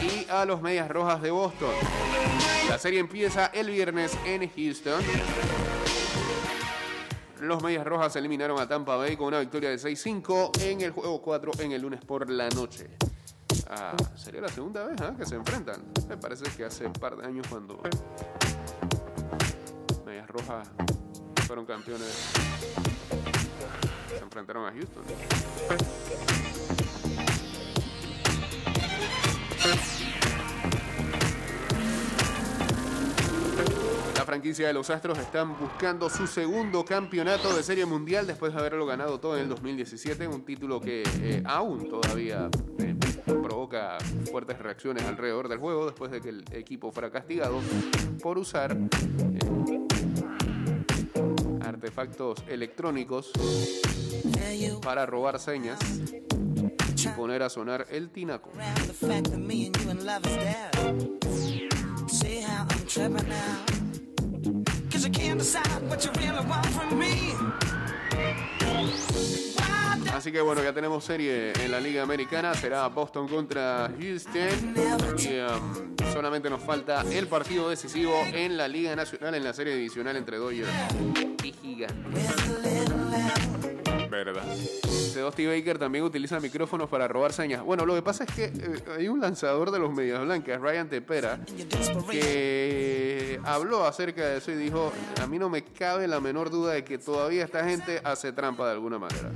y 0.01 0.29
a 0.29 0.43
los 0.43 0.61
Medias 0.61 0.89
Rojas 0.89 1.21
de 1.21 1.31
Boston. 1.31 1.71
La 2.67 2.77
serie 2.77 2.99
empieza 2.99 3.45
el 3.45 3.69
viernes 3.69 4.17
en 4.25 4.49
Houston. 4.49 5.01
Los 7.39 7.63
Medias 7.63 7.85
Rojas 7.85 8.17
eliminaron 8.17 8.59
a 8.59 8.67
Tampa 8.67 8.97
Bay 8.97 9.15
con 9.15 9.27
una 9.27 9.39
victoria 9.39 9.69
de 9.69 9.77
6-5 9.77 10.63
en 10.63 10.81
el 10.81 10.91
juego 10.91 11.21
4 11.21 11.51
en 11.59 11.71
el 11.71 11.81
lunes 11.81 12.01
por 12.03 12.29
la 12.29 12.49
noche. 12.49 12.89
Ah, 13.69 13.95
sería 14.17 14.41
la 14.41 14.49
segunda 14.49 14.83
vez 14.85 14.99
¿ah? 14.99 15.13
que 15.17 15.25
se 15.25 15.35
enfrentan. 15.35 15.81
Me 16.09 16.17
parece 16.17 16.43
que 16.57 16.65
hace 16.65 16.85
un 16.85 16.91
par 16.91 17.15
de 17.15 17.25
años 17.25 17.47
cuando 17.47 17.81
Fueron 21.47 21.65
campeones 21.65 22.33
se 24.09 24.23
enfrentaron 24.23 24.65
a 24.65 24.71
Houston. 24.71 25.03
La 34.15 34.25
franquicia 34.25 34.67
de 34.67 34.73
los 34.73 34.89
Astros 34.89 35.17
están 35.17 35.57
buscando 35.59 36.09
su 36.09 36.27
segundo 36.27 36.83
campeonato 36.83 37.55
de 37.55 37.63
Serie 37.63 37.85
Mundial 37.85 38.27
después 38.27 38.53
de 38.53 38.59
haberlo 38.59 38.85
ganado 38.85 39.19
todo 39.19 39.37
en 39.37 39.43
el 39.43 39.49
2017, 39.49 40.27
un 40.27 40.43
título 40.43 40.81
que 40.81 41.03
eh, 41.21 41.43
aún 41.45 41.89
todavía 41.89 42.49
eh, 42.79 42.95
provoca 43.25 43.97
fuertes 44.29 44.59
reacciones 44.59 45.03
alrededor 45.03 45.47
del 45.47 45.59
juego 45.59 45.85
después 45.85 46.11
de 46.11 46.21
que 46.21 46.29
el 46.29 46.43
equipo 46.51 46.91
fuera 46.91 47.09
castigado 47.09 47.59
por 48.21 48.37
usar 48.37 48.73
eh, 48.73 49.96
artefactos 51.77 52.43
electrónicos 52.47 53.31
para 54.81 55.05
robar 55.05 55.39
señas 55.39 55.79
y 56.97 57.07
poner 57.09 57.43
a 57.43 57.49
sonar 57.49 57.85
el 57.91 58.09
tinaco. 58.09 58.51
Así 70.13 70.31
que 70.31 70.41
bueno, 70.41 70.63
ya 70.63 70.73
tenemos 70.73 71.03
serie 71.03 71.53
en 71.63 71.71
la 71.71 71.79
Liga 71.79 72.01
Americana. 72.01 72.55
Será 72.55 72.87
Boston 72.87 73.27
contra 73.27 73.91
Houston. 73.99 74.73
Y 75.19 75.39
um, 75.39 75.95
solamente 76.11 76.49
nos 76.49 76.61
falta 76.63 77.03
el 77.11 77.27
partido 77.27 77.69
decisivo 77.69 78.13
en 78.33 78.57
la 78.57 78.67
Liga 78.67 78.95
Nacional, 78.95 79.35
en 79.35 79.43
la 79.43 79.53
serie 79.53 79.75
divisional 79.75 80.15
entre 80.15 80.37
Dodgers 80.37 81.26
y 81.47 81.53
Gigantes. 81.53 82.29
Verdad. 84.09 84.43
Dusty 85.15 85.45
Baker 85.45 85.77
también 85.77 86.03
utiliza 86.03 86.39
micrófonos 86.39 86.89
para 86.89 87.07
robar 87.07 87.33
señas. 87.33 87.63
Bueno, 87.63 87.85
lo 87.85 87.95
que 87.95 88.01
pasa 88.01 88.23
es 88.23 88.33
que 88.33 88.45
eh, 88.45 88.83
hay 88.97 89.07
un 89.07 89.19
lanzador 89.19 89.71
de 89.71 89.79
los 89.79 89.91
Medias 89.93 90.21
Blancas, 90.21 90.61
Ryan 90.61 90.89
Tepera, 90.89 91.39
que 92.09 93.39
habló 93.43 93.85
acerca 93.85 94.25
de 94.25 94.37
eso 94.37 94.51
y 94.51 94.55
dijo, 94.55 94.91
a 95.21 95.27
mí 95.27 95.39
no 95.39 95.49
me 95.49 95.63
cabe 95.63 96.07
la 96.07 96.19
menor 96.19 96.49
duda 96.49 96.73
de 96.73 96.83
que 96.83 96.97
todavía 96.97 97.43
esta 97.43 97.67
gente 97.67 98.01
hace 98.03 98.31
trampa 98.31 98.65
de 98.65 98.71
alguna 98.73 98.99
manera. 98.99 99.31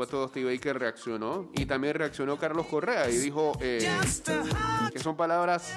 Supuesto, 0.00 0.20
Dusty 0.22 0.44
Baker 0.44 0.78
reaccionó 0.78 1.50
y 1.52 1.66
también 1.66 1.92
reaccionó 1.92 2.38
Carlos 2.38 2.64
Correa 2.68 3.10
y 3.10 3.18
dijo 3.18 3.52
eh, 3.60 3.86
que 4.90 4.98
son 4.98 5.14
palabras 5.14 5.74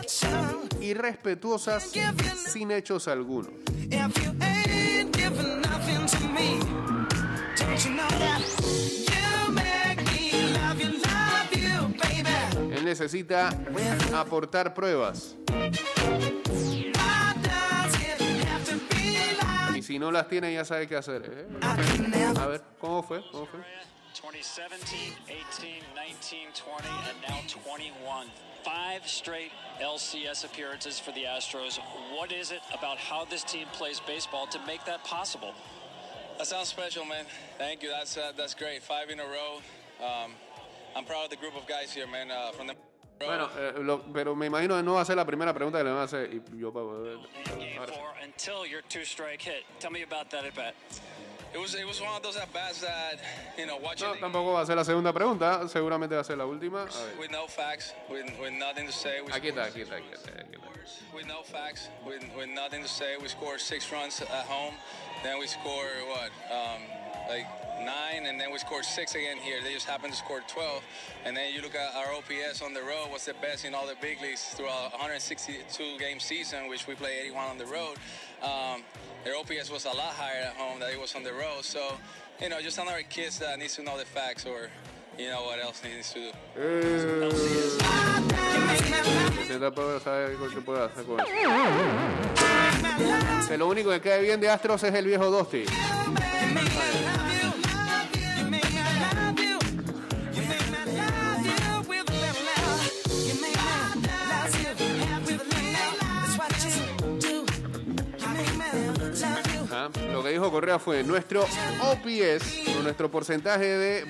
irrespetuosas 0.79 1.91
sin 2.47 2.71
hechos 2.71 3.09
baby? 3.09 3.49
Él 12.71 12.85
necesita 12.85 13.49
aportar 14.15 14.73
pruebas 14.73 15.35
y 19.75 19.81
si 19.81 19.99
no 19.99 20.13
las 20.13 20.29
tiene 20.29 20.53
ya 20.53 20.63
sabe 20.63 20.87
qué 20.87 20.95
hacer. 20.95 21.23
¿eh? 21.25 21.47
A 22.39 22.47
ver, 22.47 22.61
¿cómo 22.79 23.03
fue? 23.03 23.21
¿Cómo 23.29 23.47
fue? 23.47 23.59
2017, 24.23 25.11
18, 25.27 25.83
19, 25.97 26.47
20, 26.55 26.87
and 27.09 27.17
now 27.27 27.39
21. 27.69 28.27
Five 28.63 29.05
straight 29.05 29.51
LCS 29.81 30.45
appearances 30.45 30.97
for 30.97 31.11
the 31.11 31.23
Astros. 31.25 31.77
What 32.15 32.31
is 32.31 32.51
it 32.51 32.61
about 32.73 32.97
how 32.97 33.25
this 33.25 33.43
team 33.43 33.67
plays 33.73 33.99
baseball 33.99 34.47
to 34.47 34.59
make 34.65 34.85
that 34.85 35.03
possible? 35.03 35.51
That 36.37 36.47
sounds 36.47 36.69
special, 36.69 37.03
man. 37.03 37.25
Thank 37.57 37.83
you. 37.83 37.89
That's 37.89 38.15
uh, 38.15 38.31
that's 38.37 38.55
great. 38.55 38.81
Five 38.81 39.09
in 39.09 39.19
a 39.19 39.25
row. 39.25 39.59
Um, 39.99 40.31
I'm 40.95 41.03
proud 41.03 41.25
of 41.25 41.29
the 41.29 41.35
group 41.35 41.57
of 41.57 41.67
guys 41.67 41.91
here, 41.93 42.07
man. 42.07 42.31
Uh, 42.31 42.51
from 42.53 42.67
the 42.67 42.75
Bueno, 43.19 43.49
eh, 43.57 43.73
lo- 43.79 44.03
pero 44.13 44.35
me 44.35 44.47
imagino 44.47 44.75
que 44.77 44.83
no 44.83 44.93
va 44.95 45.01
a 45.01 45.05
ser 45.05 45.15
la 45.15 45.25
primera 45.25 45.53
pregunta 45.53 45.77
que 45.79 45.83
le 45.83 45.91
van 45.91 45.99
a 45.99 46.03
hacer. 46.05 46.29
Y 46.33 46.59
yo 46.59 46.71
para 46.71 46.85
poder- 46.85 47.17
Game 47.59 47.79
ahora 51.53 51.67
sí. 51.67 51.77
four 51.77 51.77
until 51.77 51.79
your 51.79 51.83
two-strike 51.83 51.83
hit. 51.83 51.83
Tell 51.83 51.83
me 51.83 51.83
about 51.83 51.83
that 51.83 51.83
at 51.83 51.83
bat. 51.83 51.83
it 51.83 51.87
was 51.87 52.01
one 52.01 52.15
of 52.15 52.23
those 52.23 52.37
at 52.37 52.53
that 52.53 53.19
you 53.57 53.65
know 53.65 53.79
No, 53.79 54.15
tampoco 54.19 54.53
va 54.53 54.61
a 54.61 54.65
ser 54.65 54.75
la 54.75 54.83
segunda 54.83 55.13
pregunta. 55.13 55.67
Seguramente 55.67 56.15
va 56.15 56.21
a 56.21 56.23
ser 56.23 56.37
la 56.37 56.45
última. 56.45 56.85
With 57.19 57.31
no 57.31 57.47
facts, 57.47 57.93
with 58.09 58.25
with 58.39 58.53
nothing 58.53 58.87
to 58.87 58.93
say. 58.93 59.21
We 59.21 59.31
Aquí 59.31 59.49
está, 59.49 59.65
aquí 59.65 59.81
está, 59.81 59.95
aquí 59.95 60.11
está. 60.13 60.31
With 61.13 61.27
no 61.27 61.43
facts, 61.43 61.89
with, 62.05 62.23
with 62.35 62.49
nothing 62.49 62.81
to 62.81 62.89
say, 62.89 63.15
we 63.21 63.27
scored 63.27 63.61
six 63.61 63.91
runs 63.91 64.21
at 64.21 64.45
home. 64.45 64.73
Then 65.23 65.39
we 65.39 65.47
score 65.47 65.87
what, 66.09 66.31
um, 66.51 66.81
like 67.29 67.47
nine, 67.85 68.25
and 68.25 68.39
then 68.39 68.51
we 68.51 68.57
scored 68.59 68.83
six 68.83 69.15
again 69.15 69.37
here. 69.37 69.59
They 69.63 69.73
just 69.73 69.87
happened 69.87 70.11
to 70.13 70.19
score 70.19 70.41
12. 70.47 70.83
And 71.25 71.37
then 71.37 71.53
you 71.53 71.61
look 71.61 71.75
at 71.75 71.95
our 71.95 72.13
OPS 72.13 72.61
on 72.61 72.73
the 72.73 72.81
road, 72.81 73.07
what's 73.09 73.25
the 73.25 73.35
best 73.35 73.63
in 73.63 73.73
all 73.73 73.87
the 73.87 73.95
big 74.01 74.21
leagues 74.21 74.43
throughout 74.55 74.91
162 74.91 75.97
game 75.99 76.19
season, 76.19 76.67
which 76.67 76.87
we 76.87 76.95
play 76.95 77.19
81 77.21 77.45
on 77.45 77.57
the 77.57 77.65
road. 77.65 77.95
Um, 78.43 78.83
their 79.23 79.37
OPS 79.37 79.71
was 79.71 79.85
a 79.85 79.89
lot 79.89 80.13
higher 80.13 80.41
at 80.41 80.55
home 80.55 80.79
than 80.79 80.91
it 80.91 80.99
was 80.99 81.15
on 81.15 81.23
the 81.23 81.31
road. 81.31 81.63
So, 81.63 81.93
you 82.41 82.49
know, 82.49 82.61
just 82.61 82.77
another 82.77 83.03
kids 83.03 83.39
that 83.39 83.57
needs 83.57 83.75
to 83.75 83.83
know 83.83 83.97
the 83.97 84.05
facts 84.05 84.45
or, 84.45 84.69
you 85.17 85.29
know, 85.29 85.43
what 85.43 85.59
else 85.59 85.81
needs 85.83 86.11
to 86.13 86.19
do. 86.19 86.31
Eh. 86.59 87.53
Lo 110.11 110.23
que 110.23 110.29
dijo 110.29 110.51
Correa 110.51 110.79
fue 110.79 111.03
nuestro 111.03 111.41
OPS, 111.41 112.81
nuestro 112.83 113.11
porcentaje 113.11 113.65
de 113.65 114.05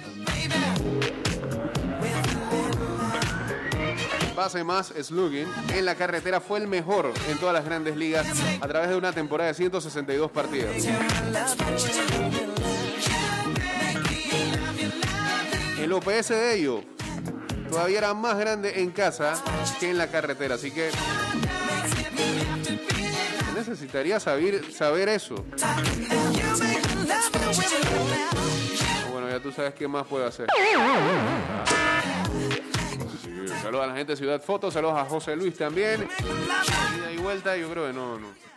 base 4.35 4.63
más 4.63 4.93
slugging 5.01 5.47
en 5.73 5.85
la 5.85 5.95
carretera 5.95 6.41
fue 6.41 6.59
el 6.59 6.67
mejor 6.67 7.11
en 7.29 7.37
todas 7.37 7.53
las 7.53 7.65
grandes 7.65 7.95
ligas 7.95 8.27
a 8.59 8.67
través 8.67 8.89
de 8.89 8.95
una 8.95 9.13
temporada 9.13 9.49
de 9.49 9.53
162 9.55 10.31
partidos. 10.31 10.75
El 15.79 15.91
OPS 15.91 16.29
de 16.29 16.55
ellos 16.55 16.83
todavía 17.69 17.97
era 17.99 18.13
más 18.13 18.37
grande 18.37 18.81
en 18.81 18.91
casa 18.91 19.41
que 19.79 19.89
en 19.89 19.97
la 19.97 20.07
carretera, 20.07 20.55
así 20.55 20.71
que 20.71 20.89
necesitaría 23.67 24.19
saber, 24.19 24.71
saber 24.71 25.09
eso. 25.09 25.35
Bueno, 29.11 29.29
ya 29.29 29.39
tú 29.39 29.51
sabes 29.51 29.73
qué 29.73 29.87
más 29.87 30.05
puedo 30.07 30.25
hacer. 30.25 30.47
Saludos 33.61 33.83
a 33.83 33.87
la 33.87 33.95
gente 33.95 34.13
de 34.13 34.17
Ciudad 34.17 34.41
Foto, 34.41 34.71
saludos 34.71 34.97
a 34.97 35.05
José 35.05 35.35
Luis 35.35 35.57
también. 35.57 36.07
Ida 36.97 37.11
y 37.11 37.17
vuelta, 37.17 37.55
yo 37.55 37.69
creo 37.69 37.87
que 37.87 37.93
no, 37.93 38.19
no. 38.19 38.52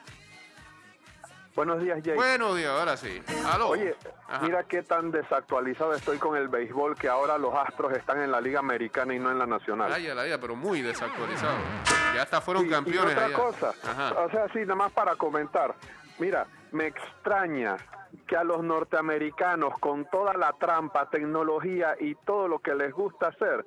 Buenos 1.57 1.81
días, 1.81 2.01
Jay. 2.05 2.14
Buenos 2.14 2.55
días, 2.55 2.69
ahora 2.71 2.97
sí. 2.99 3.23
Aló. 3.51 3.71
Oye, 3.71 3.97
Ajá. 4.29 4.45
mira 4.45 4.64
qué 4.64 4.83
tan 4.83 5.11
desactualizado 5.11 5.95
estoy 5.95 6.19
con 6.19 6.37
el 6.37 6.49
béisbol 6.49 6.95
que 6.97 7.09
ahora 7.09 7.38
los 7.38 7.55
Astros 7.55 7.95
están 7.95 8.21
en 8.21 8.31
la 8.31 8.42
Liga 8.42 8.59
Americana 8.59 9.14
y 9.14 9.19
no 9.19 9.31
en 9.31 9.38
la 9.38 9.47
Nacional. 9.47 9.90
Ay, 9.90 10.07
la 10.09 10.23
vida, 10.25 10.38
pero 10.38 10.55
muy 10.55 10.83
desactualizado. 10.83 11.57
Ya 12.14 12.23
hasta 12.23 12.42
fueron 12.42 12.69
campeones 12.69 13.11
y 13.11 13.12
otra 13.14 13.27
allá. 13.27 13.37
cosa, 13.37 13.73
Ajá. 13.85 14.21
o 14.21 14.31
sea, 14.31 14.49
sí, 14.53 14.61
nada 14.61 14.75
más 14.75 14.92
para 14.92 15.16
comentar. 15.16 15.75
Mira, 16.19 16.47
me 16.73 16.88
extraña 16.88 17.79
que 18.27 18.37
a 18.37 18.45
los 18.45 18.62
norteamericanos, 18.62 19.79
con 19.81 20.05
toda 20.11 20.35
la 20.35 20.53
trampa, 20.53 21.09
tecnología 21.09 21.97
y 21.99 22.14
todo 22.16 22.49
lo 22.49 22.59
que 22.59 22.75
les 22.75 22.92
gusta 22.92 23.29
hacer, 23.29 23.64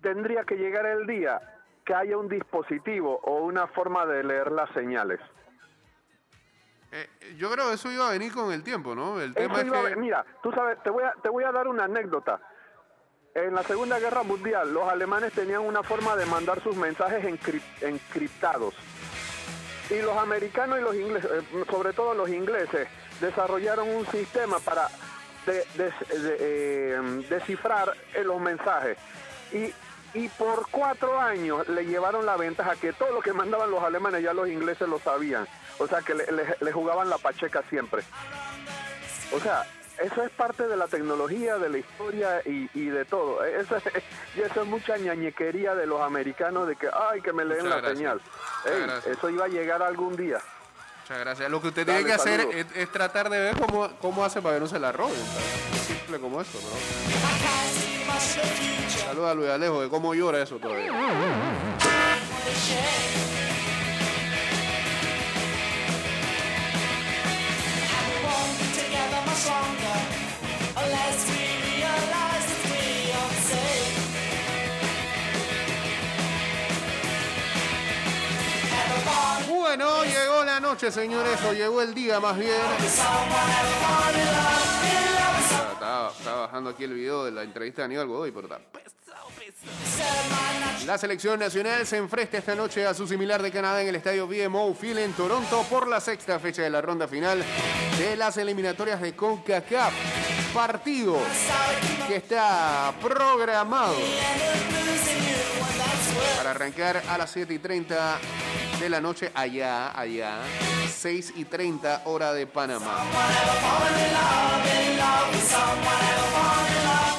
tendría 0.00 0.44
que 0.44 0.56
llegar 0.56 0.86
el 0.86 1.06
día 1.06 1.40
que 1.84 1.94
haya 1.94 2.16
un 2.16 2.28
dispositivo 2.28 3.20
o 3.22 3.38
una 3.40 3.66
forma 3.66 4.06
de 4.06 4.24
leer 4.24 4.50
las 4.50 4.70
señales. 4.70 5.20
Eh, 6.94 7.08
yo 7.38 7.50
creo 7.50 7.68
que 7.68 7.74
eso 7.74 7.90
iba 7.90 8.06
a 8.06 8.12
venir 8.12 8.32
con 8.34 8.52
el 8.52 8.62
tiempo, 8.62 8.94
¿no? 8.94 9.18
El 9.20 9.32
tema 9.34 9.54
es 9.62 9.72
que... 9.88 9.96
mira, 9.96 10.24
tú 10.42 10.52
sabes, 10.52 10.82
te 10.82 10.90
voy, 10.90 11.02
a, 11.04 11.12
te 11.22 11.30
voy 11.30 11.42
a 11.44 11.50
dar 11.50 11.66
una 11.66 11.84
anécdota. 11.84 12.38
En 13.34 13.54
la 13.54 13.62
Segunda 13.62 13.98
Guerra 13.98 14.22
Mundial, 14.24 14.74
los 14.74 14.86
alemanes 14.86 15.32
tenían 15.32 15.62
una 15.62 15.82
forma 15.82 16.14
de 16.16 16.26
mandar 16.26 16.62
sus 16.62 16.76
mensajes 16.76 17.24
encrip- 17.24 17.62
encriptados. 17.80 18.74
Y 19.88 20.02
los 20.02 20.16
americanos 20.18 20.78
y 20.78 20.82
los 20.82 20.94
ingleses, 20.94 21.30
eh, 21.30 21.64
sobre 21.70 21.94
todo 21.94 22.12
los 22.12 22.28
ingleses, 22.28 22.86
desarrollaron 23.22 23.88
un 23.88 24.06
sistema 24.08 24.58
para 24.58 24.88
de- 25.46 25.64
de- 25.76 26.18
de- 26.18 26.36
eh, 26.40 27.00
descifrar 27.30 27.94
eh, 28.14 28.22
los 28.22 28.38
mensajes. 28.38 28.98
Y, 29.50 29.72
y 30.14 30.28
por 30.28 30.68
cuatro 30.70 31.18
años 31.18 31.66
le 31.68 31.84
llevaron 31.86 32.26
la 32.26 32.36
ventaja 32.36 32.76
que 32.76 32.92
todo 32.92 33.10
lo 33.12 33.20
que 33.20 33.32
mandaban 33.32 33.70
los 33.70 33.82
alemanes 33.82 34.22
ya 34.22 34.32
los 34.32 34.48
ingleses 34.48 34.88
lo 34.88 34.98
sabían. 34.98 35.46
O 35.78 35.86
sea 35.86 36.00
que 36.02 36.14
le, 36.14 36.26
le- 36.32 36.56
le 36.60 36.72
jugaban 36.72 37.08
la 37.08 37.18
pacheca 37.18 37.62
siempre. 37.70 38.02
O 39.34 39.40
sea, 39.40 39.64
eso 39.98 40.22
es 40.22 40.30
parte 40.30 40.66
de 40.68 40.76
la 40.76 40.86
tecnología, 40.88 41.58
de 41.58 41.68
la 41.68 41.78
historia 41.78 42.42
y, 42.44 42.68
y 42.74 42.86
de 42.86 43.04
todo. 43.04 43.44
Eso 43.44 43.76
es, 43.76 43.84
y 44.36 44.40
eso 44.40 44.62
es 44.62 44.66
mucha 44.68 44.96
ñañequería 44.98 45.74
de 45.74 45.86
los 45.86 46.00
americanos 46.00 46.66
de 46.68 46.76
que, 46.76 46.88
ay, 46.92 47.20
que 47.22 47.32
me 47.32 47.44
leen 47.44 47.64
Muchas 47.64 47.82
la 47.82 47.88
gracias. 47.88 47.98
señal. 47.98 48.20
Ey, 49.06 49.12
eso 49.12 49.30
iba 49.30 49.44
a 49.46 49.48
llegar 49.48 49.82
algún 49.82 50.16
día. 50.16 50.38
Muchas 51.02 51.18
gracias. 51.18 51.50
Lo 51.50 51.60
que 51.60 51.68
usted 51.68 51.86
Dale, 51.86 51.98
tiene 51.98 52.14
que 52.14 52.20
hacer 52.20 52.40
es, 52.52 52.66
es 52.76 52.92
tratar 52.92 53.28
de 53.28 53.38
ver 53.38 53.56
cómo, 53.56 53.88
cómo 54.00 54.24
hace 54.24 54.40
para 54.40 54.56
que 54.56 54.60
no 54.60 54.68
se 54.68 54.78
la 54.78 54.92
roben. 54.92 55.18
simple 55.86 56.20
como 56.20 56.40
eso, 56.40 56.58
bro. 56.58 56.70
Saluda 59.06 59.32
a 59.32 59.34
Luis 59.34 59.50
Alejo 59.50 59.82
de 59.82 59.88
cómo 59.88 60.14
llora 60.14 60.42
eso 60.42 60.58
todavía. 60.58 60.92
Bueno, 79.74 80.04
llegó 80.04 80.44
la 80.44 80.60
noche, 80.60 80.92
señores, 80.92 81.42
o 81.48 81.54
llegó 81.54 81.80
el 81.80 81.94
día 81.94 82.20
más 82.20 82.36
bien. 82.36 82.52
Estaba, 85.72 86.12
bajando 86.42 86.68
aquí 86.68 86.84
el 86.84 86.92
video 86.92 87.24
de 87.24 87.30
la 87.30 87.42
entrevista 87.42 87.80
de 87.80 87.86
Aníbal 87.86 88.06
Godoy, 88.06 88.32
pero 88.32 88.48
está. 88.48 88.60
La 90.84 90.98
selección 90.98 91.40
nacional 91.40 91.86
se 91.86 91.96
enfrenta 91.96 92.36
esta 92.36 92.54
noche 92.54 92.84
a 92.84 92.92
su 92.92 93.08
similar 93.08 93.40
de 93.40 93.50
Canadá 93.50 93.80
en 93.80 93.88
el 93.88 93.94
estadio 93.94 94.26
BMO 94.26 94.74
Field 94.74 94.98
en 94.98 95.14
Toronto 95.14 95.64
por 95.70 95.88
la 95.88 96.02
sexta 96.02 96.38
fecha 96.38 96.60
de 96.60 96.68
la 96.68 96.82
ronda 96.82 97.08
final 97.08 97.42
de 97.96 98.14
las 98.14 98.36
eliminatorias 98.36 99.00
de 99.00 99.16
CONCACAF. 99.16 99.94
Partido 100.52 101.16
que 102.06 102.16
está 102.16 102.92
programado 103.00 103.96
para 106.36 106.50
arrancar 106.50 107.02
a 107.08 107.16
las 107.16 107.30
7 107.30 107.54
y 107.54 107.58
30 107.58 108.18
de 108.82 108.88
la 108.88 109.00
noche 109.00 109.30
allá, 109.32 109.96
allá, 109.96 110.38
6 110.92 111.34
y 111.36 111.44
30 111.44 112.02
hora 112.06 112.32
de 112.32 112.48
Panamá. 112.48 112.96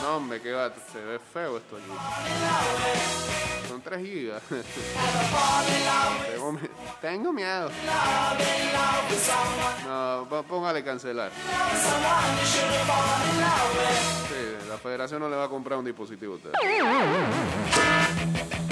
No, 0.02 0.18
hombre, 0.18 0.42
que 0.42 0.52
va, 0.52 0.74
se 0.92 1.00
ve 1.00 1.20
feo 1.20 1.56
esto 1.58 1.78
aquí. 1.78 1.86
Son 3.70 3.82
3 3.82 4.06
gigas. 4.06 4.42
Tengo, 6.34 6.60
tengo 7.00 7.32
miedo. 7.32 7.70
No, 9.88 10.44
póngale 10.44 10.84
cancelar. 10.84 11.32
Sí, 14.28 14.68
la 14.68 14.78
federación 14.78 15.22
no 15.22 15.30
le 15.30 15.38
va 15.38 15.46
a 15.46 15.50
comprar 15.50 15.80
un 15.80 15.86
dispositivo 15.86 16.34
a 16.34 16.36
usted. 16.36 16.52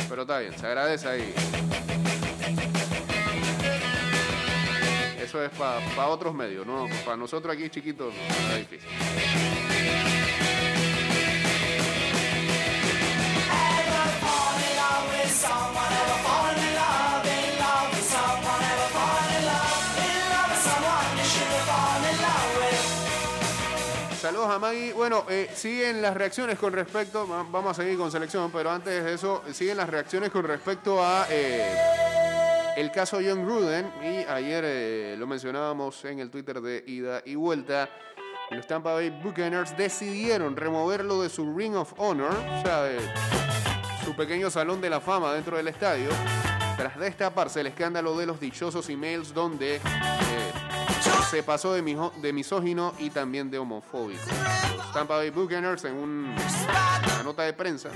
Pero 0.09 0.23
está 0.23 0.39
bien, 0.39 0.59
se 0.59 0.67
agradece 0.67 1.07
ahí. 1.07 1.33
Eso 5.31 5.41
es 5.45 5.49
para 5.51 6.07
otros 6.09 6.35
medios, 6.35 6.67
¿no? 6.67 6.87
Para 7.05 7.15
nosotros 7.15 7.55
aquí 7.55 7.69
chiquitos 7.69 8.13
no, 8.13 8.21
está 8.21 8.55
difícil. 8.57 8.89
Saludos 24.21 24.49
a 24.51 24.59
Maggie. 24.59 24.93
Bueno, 24.93 25.25
eh, 25.29 25.49
siguen 25.55 26.01
las 26.01 26.13
reacciones 26.13 26.59
con 26.59 26.73
respecto, 26.73 27.27
va- 27.27 27.43
vamos 27.49 27.71
a 27.77 27.81
seguir 27.81 27.97
con 27.97 28.11
selección, 28.11 28.51
pero 28.51 28.69
antes 28.71 29.03
de 29.03 29.13
eso, 29.13 29.43
siguen 29.51 29.77
las 29.77 29.89
reacciones 29.89 30.29
con 30.29 30.43
respecto 30.45 31.03
a 31.03 31.25
eh, 31.29 32.30
el 32.77 32.91
caso 32.91 33.17
John 33.23 33.45
Gruden. 33.45 33.91
Y 34.01 34.17
ayer 34.29 34.63
eh, 34.65 35.15
lo 35.17 35.27
mencionábamos 35.27 36.03
en 36.05 36.19
el 36.19 36.29
Twitter 36.29 36.61
de 36.61 36.83
ida 36.87 37.21
y 37.25 37.35
vuelta. 37.35 37.89
Los 38.49 38.67
Tampa 38.67 38.93
Bay 38.93 39.09
Buccaneers 39.09 39.77
decidieron 39.77 40.57
removerlo 40.57 41.21
de 41.21 41.29
su 41.29 41.55
Ring 41.55 41.75
of 41.75 41.93
Honor, 41.97 42.31
o 42.33 42.61
sea, 42.61 42.85
su 44.03 44.13
pequeño 44.13 44.49
salón 44.49 44.81
de 44.81 44.89
la 44.89 44.99
fama 44.99 45.33
dentro 45.33 45.55
del 45.55 45.69
estadio, 45.69 46.09
tras 46.75 46.99
destaparse 46.99 47.61
el 47.61 47.67
escándalo 47.67 48.17
de 48.17 48.25
los 48.25 48.41
dichosos 48.41 48.89
emails 48.89 49.33
donde 49.33 49.75
eh, 49.77 49.81
se 51.29 51.43
pasó 51.43 51.71
de, 51.73 52.33
misógino 52.33 52.93
y 52.99 53.09
también 53.09 53.49
de 53.49 53.57
homofóbico. 53.57 54.19
Los 54.75 54.91
Tampa 54.91 55.15
Bay 55.15 55.29
Buccaneers 55.29 55.85
en 55.85 55.93
un- 55.95 56.35
una 57.13 57.23
nota 57.23 57.43
de 57.43 57.53
prensa 57.53 57.89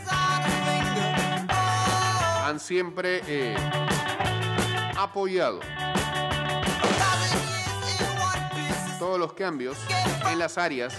han 2.45 2.59
siempre 2.61 3.21
eh, 3.27 3.55
apoyado 4.95 5.60
todos 8.99 9.19
los 9.19 9.34
cambios 9.34 9.77
en 10.31 10.39
las 10.39 10.58
áreas 10.58 10.95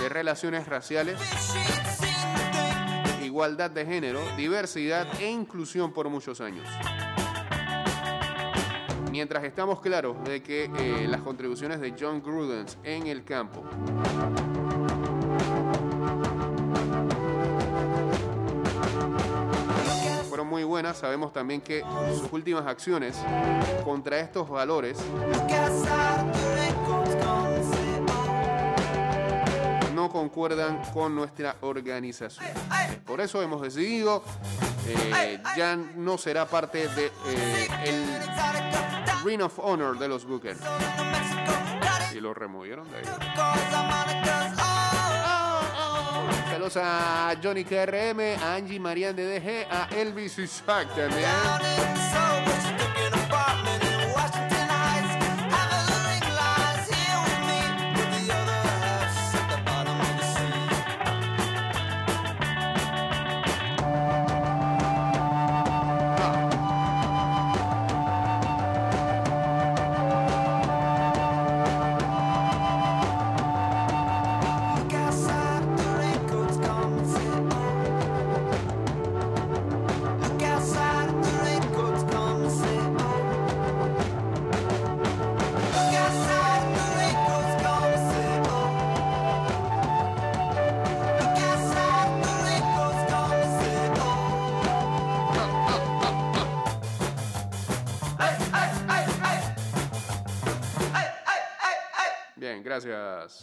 de 0.00 0.08
relaciones 0.08 0.66
raciales, 0.66 1.18
igualdad 3.22 3.70
de 3.70 3.86
género, 3.86 4.20
diversidad 4.36 5.06
e 5.20 5.30
inclusión 5.30 5.92
por 5.92 6.08
muchos 6.08 6.40
años. 6.40 6.68
Mientras 9.10 9.44
estamos 9.44 9.80
claros 9.80 10.22
de 10.24 10.42
que 10.42 10.64
eh, 10.76 11.06
las 11.08 11.22
contribuciones 11.22 11.80
de 11.80 11.94
John 11.98 12.20
Gruden 12.20 12.66
en 12.82 13.06
el 13.06 13.24
campo 13.24 13.62
sabemos 20.94 21.32
también 21.32 21.60
que 21.60 21.84
sus 22.18 22.32
últimas 22.32 22.66
acciones 22.66 23.16
contra 23.84 24.18
estos 24.18 24.48
valores 24.48 24.98
no 29.94 30.10
concuerdan 30.10 30.82
con 30.92 31.14
nuestra 31.14 31.56
organización. 31.60 32.46
Por 33.06 33.20
eso 33.20 33.40
hemos 33.40 33.62
decidido 33.62 34.24
eh, 34.86 35.38
ya 35.56 35.76
no 35.76 36.18
será 36.18 36.46
parte 36.46 36.88
de 36.88 37.12
eh, 37.26 37.68
Ring 39.24 39.42
of 39.42 39.58
Honor 39.60 39.98
de 39.98 40.08
los 40.08 40.24
Bookers. 40.24 40.60
Y 42.12 42.20
lo 42.20 42.34
removieron 42.34 42.90
de 42.90 42.98
ahí. 42.98 44.53
Saludos 46.54 46.76
a 46.76 47.34
Johnny 47.42 47.64
KRM, 47.64 48.40
a 48.40 48.54
Angie 48.54 48.78
Marian 48.78 49.16
de 49.16 49.26
DG, 49.26 49.66
a 49.68 49.88
Elvis 49.90 50.38
Isaac 50.38 50.86
también. 50.94 52.03
gracias. 102.82 103.40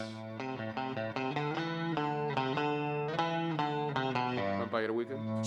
Vampire 4.59 4.91
Weekend. 4.91 5.45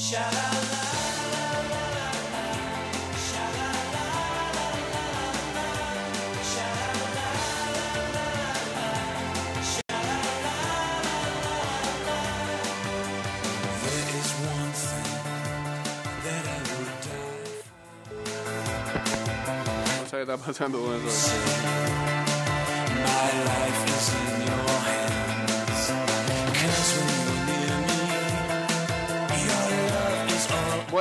Vamos 19.97 20.15
a 20.15 20.21
ir 20.21 20.27
pasando 20.27 20.79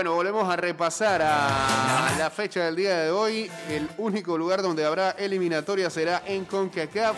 Bueno, 0.03 0.17
volvemos 0.17 0.49
a 0.49 0.57
repasar 0.57 1.21
a 1.21 2.13
la 2.17 2.29
fecha 2.29 2.65
del 2.65 2.75
día 2.75 2.97
de 2.97 3.09
hoy. 3.09 3.49
El 3.69 3.87
único 3.97 4.37
lugar 4.37 4.61
donde 4.61 4.83
habrá 4.83 5.11
eliminatoria 5.11 5.89
será 5.89 6.23
en 6.25 6.43
CONCACAF. 6.43 7.15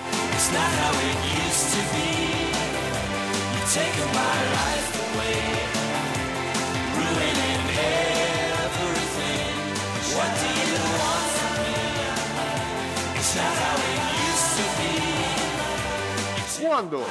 ¿Cuándo? 16.65 17.05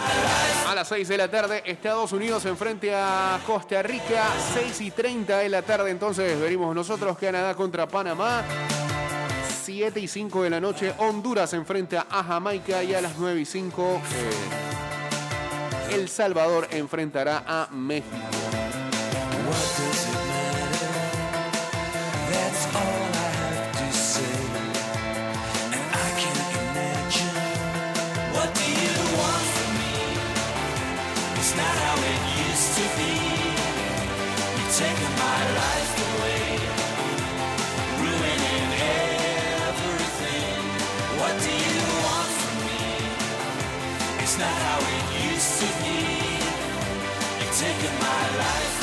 A 0.68 0.74
las 0.74 0.88
6 0.88 1.06
de 1.06 1.16
la 1.16 1.28
tarde, 1.28 1.62
Estados 1.64 2.12
Unidos 2.12 2.44
enfrente 2.44 2.92
a 2.94 3.38
Costa 3.46 3.82
Rica. 3.82 4.26
6 4.54 4.80
y 4.80 4.90
30 4.90 5.38
de 5.38 5.48
la 5.48 5.62
tarde, 5.62 5.90
entonces 5.90 6.40
veremos 6.40 6.74
nosotros 6.74 7.16
Canadá 7.18 7.54
contra 7.54 7.86
Panamá. 7.86 8.42
7 9.62 10.00
y 10.00 10.08
5 10.08 10.42
de 10.42 10.50
la 10.50 10.60
noche, 10.60 10.92
Honduras 10.98 11.52
enfrenta 11.52 12.06
a 12.10 12.24
Jamaica. 12.24 12.82
Y 12.82 12.94
a 12.94 13.00
las 13.00 13.16
9 13.16 13.40
y 13.40 13.44
5, 13.44 14.00
eh, 15.90 15.94
El 15.94 16.08
Salvador 16.08 16.66
enfrentará 16.70 17.44
a 17.46 17.68
México. 17.70 18.43
Taking 47.56 47.98
my 48.00 48.36
life 48.36 48.73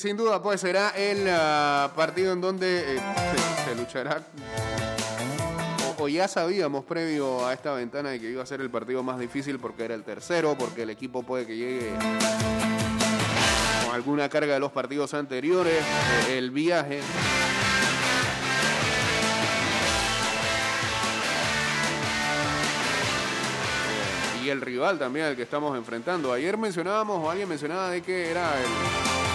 sin 0.00 0.16
duda, 0.16 0.42
pues 0.42 0.62
será 0.62 0.90
el 0.90 1.26
ah, 1.28 1.92
partido 1.94 2.32
en 2.32 2.40
donde 2.40 2.96
eh, 2.96 3.00
se, 3.66 3.74
luchará. 3.74 4.22
O, 5.98 6.04
o 6.04 6.08
ya 6.08 6.26
sabíamos 6.26 6.84
previo 6.86 7.46
a 7.46 7.52
esta 7.52 7.74
ventana 7.74 8.08
de 8.08 8.18
que 8.18 8.30
iba 8.30 8.42
a 8.42 8.46
ser 8.46 8.62
el 8.62 8.70
partido 8.70 9.02
más 9.02 9.18
difícil 9.18 9.58
porque 9.58 9.84
era 9.84 9.94
el 9.94 10.02
tercero, 10.02 10.56
porque 10.58 10.84
el 10.84 10.90
equipo 10.90 11.22
puede 11.22 11.46
que 11.46 11.54
llegue 11.54 11.90
con 13.84 13.94
alguna 13.94 14.30
carga 14.30 14.54
de 14.54 14.60
los 14.60 14.72
partidos 14.72 15.12
anteriores, 15.12 15.84
eh, 16.28 16.38
el 16.38 16.50
viaje. 16.50 17.00
Y 24.42 24.48
el 24.48 24.62
rival 24.62 24.98
también 24.98 25.26
al 25.26 25.36
que 25.36 25.42
estamos 25.42 25.76
enfrentando. 25.76 26.32
Ayer 26.32 26.56
mencionábamos, 26.56 27.22
o 27.22 27.30
alguien 27.30 27.50
mencionaba 27.50 27.90
de 27.90 28.00
que 28.00 28.30
era 28.30 28.58
el, 28.62 29.29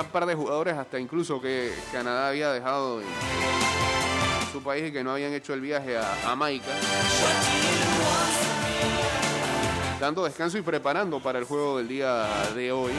un 0.00 0.06
par 0.08 0.26
de 0.26 0.34
jugadores 0.34 0.76
hasta 0.76 0.98
incluso 0.98 1.40
que 1.40 1.72
Canadá 1.92 2.28
había 2.28 2.50
dejado 2.52 3.00
su 4.52 4.62
país 4.62 4.88
y 4.88 4.92
que 4.92 5.04
no 5.04 5.12
habían 5.12 5.32
hecho 5.32 5.54
el 5.54 5.60
viaje 5.60 5.96
a 5.96 6.04
Jamaica. 6.24 6.66
Dando 10.00 10.24
descanso 10.24 10.58
y 10.58 10.62
preparando 10.62 11.20
para 11.20 11.38
el 11.38 11.44
juego 11.44 11.78
del 11.78 11.88
día 11.88 12.26
de 12.54 12.72
hoy. 12.72 12.92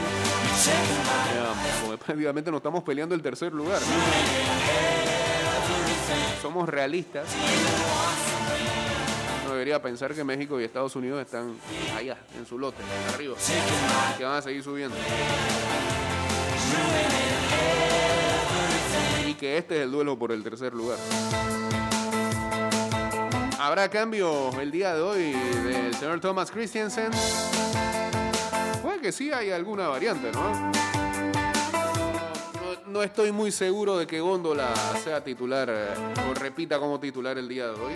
Ya, 0.65 1.97
prácticamente 2.05 2.49
nos 2.49 2.59
estamos 2.59 2.83
peleando 2.83 3.13
el 3.13 3.21
tercer 3.21 3.51
lugar. 3.53 3.81
¿no? 3.81 3.87
Somos 6.41 6.69
realistas. 6.69 7.27
Uno 9.43 9.53
debería 9.53 9.81
pensar 9.81 10.13
que 10.13 10.23
México 10.23 10.59
y 10.59 10.63
Estados 10.63 10.95
Unidos 10.95 11.21
están 11.21 11.57
allá, 11.95 12.17
en 12.37 12.45
su 12.45 12.57
lote, 12.57 12.81
arriba. 13.13 13.35
Que 14.17 14.23
van 14.23 14.37
a 14.37 14.41
seguir 14.41 14.63
subiendo. 14.63 14.95
Y 19.27 19.33
que 19.33 19.57
este 19.57 19.77
es 19.77 19.81
el 19.83 19.91
duelo 19.91 20.17
por 20.17 20.31
el 20.31 20.43
tercer 20.43 20.73
lugar. 20.73 20.97
Habrá 23.59 23.89
cambio 23.89 24.51
el 24.61 24.69
día 24.69 24.93
de 24.93 25.01
hoy 25.01 25.31
del 25.31 25.93
señor 25.95 26.19
Thomas 26.19 26.51
Christiansen. 26.51 27.09
Puede 28.83 28.99
que 28.99 29.11
sí 29.11 29.31
hay 29.31 29.49
alguna 29.49 29.87
variante, 29.87 30.31
¿no? 30.31 30.71
No, 32.85 33.01
estoy 33.01 33.31
muy 33.31 33.51
seguro 33.51 33.97
de 33.97 34.05
que 34.05 34.21
Góndola 34.21 34.71
sea 35.03 35.23
titular 35.23 35.67
eh, 35.69 35.87
o 36.29 36.33
repita 36.35 36.79
como 36.79 36.99
titular 36.99 37.37
el 37.37 37.47
día 37.47 37.65
de 37.65 37.71
hoy. 37.71 37.93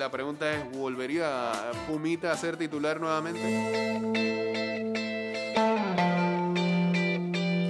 La 0.00 0.10
pregunta 0.10 0.50
es, 0.50 0.72
¿volvería 0.72 1.52
Pumita 1.86 2.32
a 2.32 2.36
ser 2.36 2.56
titular 2.56 2.98
nuevamente? 2.98 3.40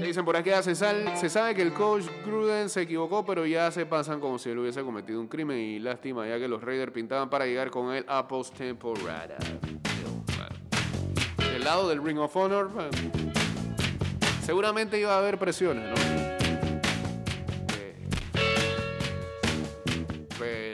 ¿Qué 0.00 0.06
dicen 0.06 0.24
por 0.24 0.36
aquí? 0.36 0.50
Ah, 0.50 0.62
Se, 0.62 0.76
sal- 0.76 1.16
se 1.16 1.28
sabe 1.28 1.56
que 1.56 1.62
el 1.62 1.72
coach 1.72 2.04
Gruden 2.24 2.68
se 2.68 2.82
equivocó, 2.82 3.26
pero 3.26 3.44
ya 3.46 3.70
se 3.72 3.84
pasan 3.84 4.20
como 4.20 4.38
si 4.38 4.48
él 4.50 4.58
hubiese 4.58 4.82
cometido 4.82 5.20
un 5.20 5.26
crimen 5.26 5.58
y 5.58 5.80
lástima, 5.80 6.26
ya 6.28 6.38
que 6.38 6.46
los 6.46 6.62
Raiders 6.62 6.92
pintaban 6.92 7.28
para 7.28 7.46
llegar 7.46 7.70
con 7.70 7.92
él 7.92 8.04
a 8.08 8.28
postemporada. 8.28 9.36
Del 11.52 11.64
lado 11.64 11.88
del 11.88 12.02
Ring 12.04 12.18
of 12.20 12.34
Honor, 12.36 12.68
bueno, 12.70 12.90
seguramente 14.46 15.00
iba 15.00 15.14
a 15.14 15.18
haber 15.18 15.36
presiones, 15.36 15.84
¿no? 15.84 15.94
Eh, 17.76 18.08
Pero 20.38 20.69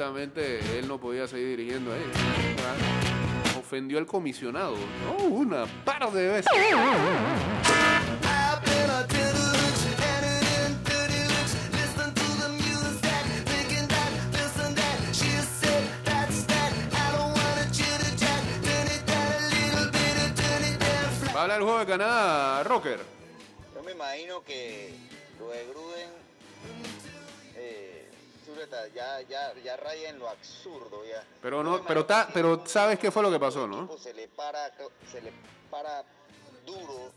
él 0.00 0.86
no 0.86 0.98
podía 1.00 1.26
seguir 1.26 1.56
dirigiendo 1.56 1.92
ahí. 1.92 2.04
Ofendió 3.58 3.98
al 3.98 4.06
comisionado, 4.06 4.76
no 5.04 5.24
una, 5.24 5.66
par 5.84 6.10
de 6.12 6.28
veces. 6.28 6.46
Va 21.34 21.40
a 21.40 21.42
hablar 21.42 21.58
el 21.58 21.64
juego 21.64 21.78
de 21.80 21.86
Canadá, 21.86 22.62
Rocker. 22.64 23.00
Yo 23.74 23.82
me 23.82 23.92
imagino 23.92 24.42
que 24.44 24.94
lo 25.40 25.48
de 25.50 25.66
Gruden 25.66 26.08
eh, 26.08 26.17
Zuleta, 28.48 28.86
ya, 28.94 29.20
ya, 29.28 29.52
ya 29.62 29.76
raya 29.76 30.08
en 30.08 30.18
lo 30.18 30.28
absurdo 30.28 31.02
ya. 31.04 31.22
Pero 31.42 31.62
no, 31.62 31.82
pero 31.84 32.06
ta- 32.06 32.28
pero 32.32 32.62
sabes 32.66 32.98
qué 32.98 33.10
fue 33.10 33.22
lo 33.22 33.30
que 33.30 33.38
pasó, 33.38 33.66
¿no? 33.66 33.88
Se 33.98 34.14
le 34.14 34.26
para, 34.28 34.70
se 35.12 35.20
le 35.20 35.32
para 35.70 36.02
duro 36.64 37.12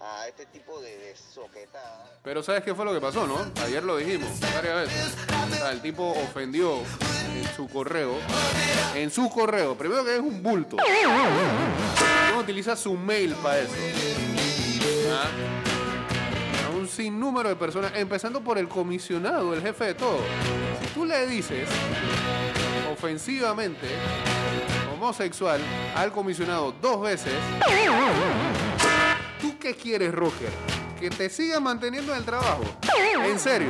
a 0.00 0.26
este 0.28 0.46
tipo 0.46 0.80
de, 0.80 0.96
de 0.96 1.14
soquetada. 1.16 2.18
Pero 2.22 2.42
¿sabes 2.42 2.62
qué 2.64 2.74
fue 2.74 2.86
lo 2.86 2.94
que 2.94 3.00
pasó, 3.00 3.26
no? 3.26 3.36
Ayer 3.64 3.82
lo 3.82 3.98
dijimos 3.98 4.30
varias 4.40 4.86
veces. 4.86 5.14
O 5.50 5.54
sea, 5.54 5.72
el 5.72 5.82
tipo 5.82 6.10
ofendió 6.10 6.78
en 6.78 7.44
su 7.54 7.68
correo. 7.68 8.14
En 8.94 9.10
su 9.10 9.28
correo. 9.28 9.76
Primero 9.76 10.04
que 10.06 10.14
es 10.14 10.20
un 10.20 10.42
bulto. 10.42 10.76
No 12.32 12.38
utiliza 12.38 12.76
su 12.76 12.94
mail 12.94 13.34
para 13.36 13.58
eso. 13.58 13.72
¿Ah? 15.12 15.28
Sinnúmero 16.96 17.50
de 17.50 17.56
personas, 17.56 17.92
empezando 17.94 18.40
por 18.40 18.56
el 18.56 18.68
comisionado, 18.68 19.52
el 19.52 19.60
jefe 19.60 19.84
de 19.84 19.94
todo. 19.94 20.18
Si 20.80 20.86
tú 20.94 21.04
le 21.04 21.26
dices 21.26 21.68
ofensivamente 22.90 23.86
homosexual 24.94 25.60
al 25.94 26.10
comisionado 26.10 26.72
dos 26.80 27.02
veces, 27.02 27.32
¿Tú 29.40 29.58
qué 29.58 29.74
quieres, 29.74 30.14
Rocker? 30.14 30.48
¿Que 30.98 31.10
te 31.10 31.28
siga 31.28 31.60
manteniendo 31.60 32.12
en 32.12 32.18
el 32.20 32.24
trabajo? 32.24 32.62
¿En 33.26 33.38
serio? 33.38 33.68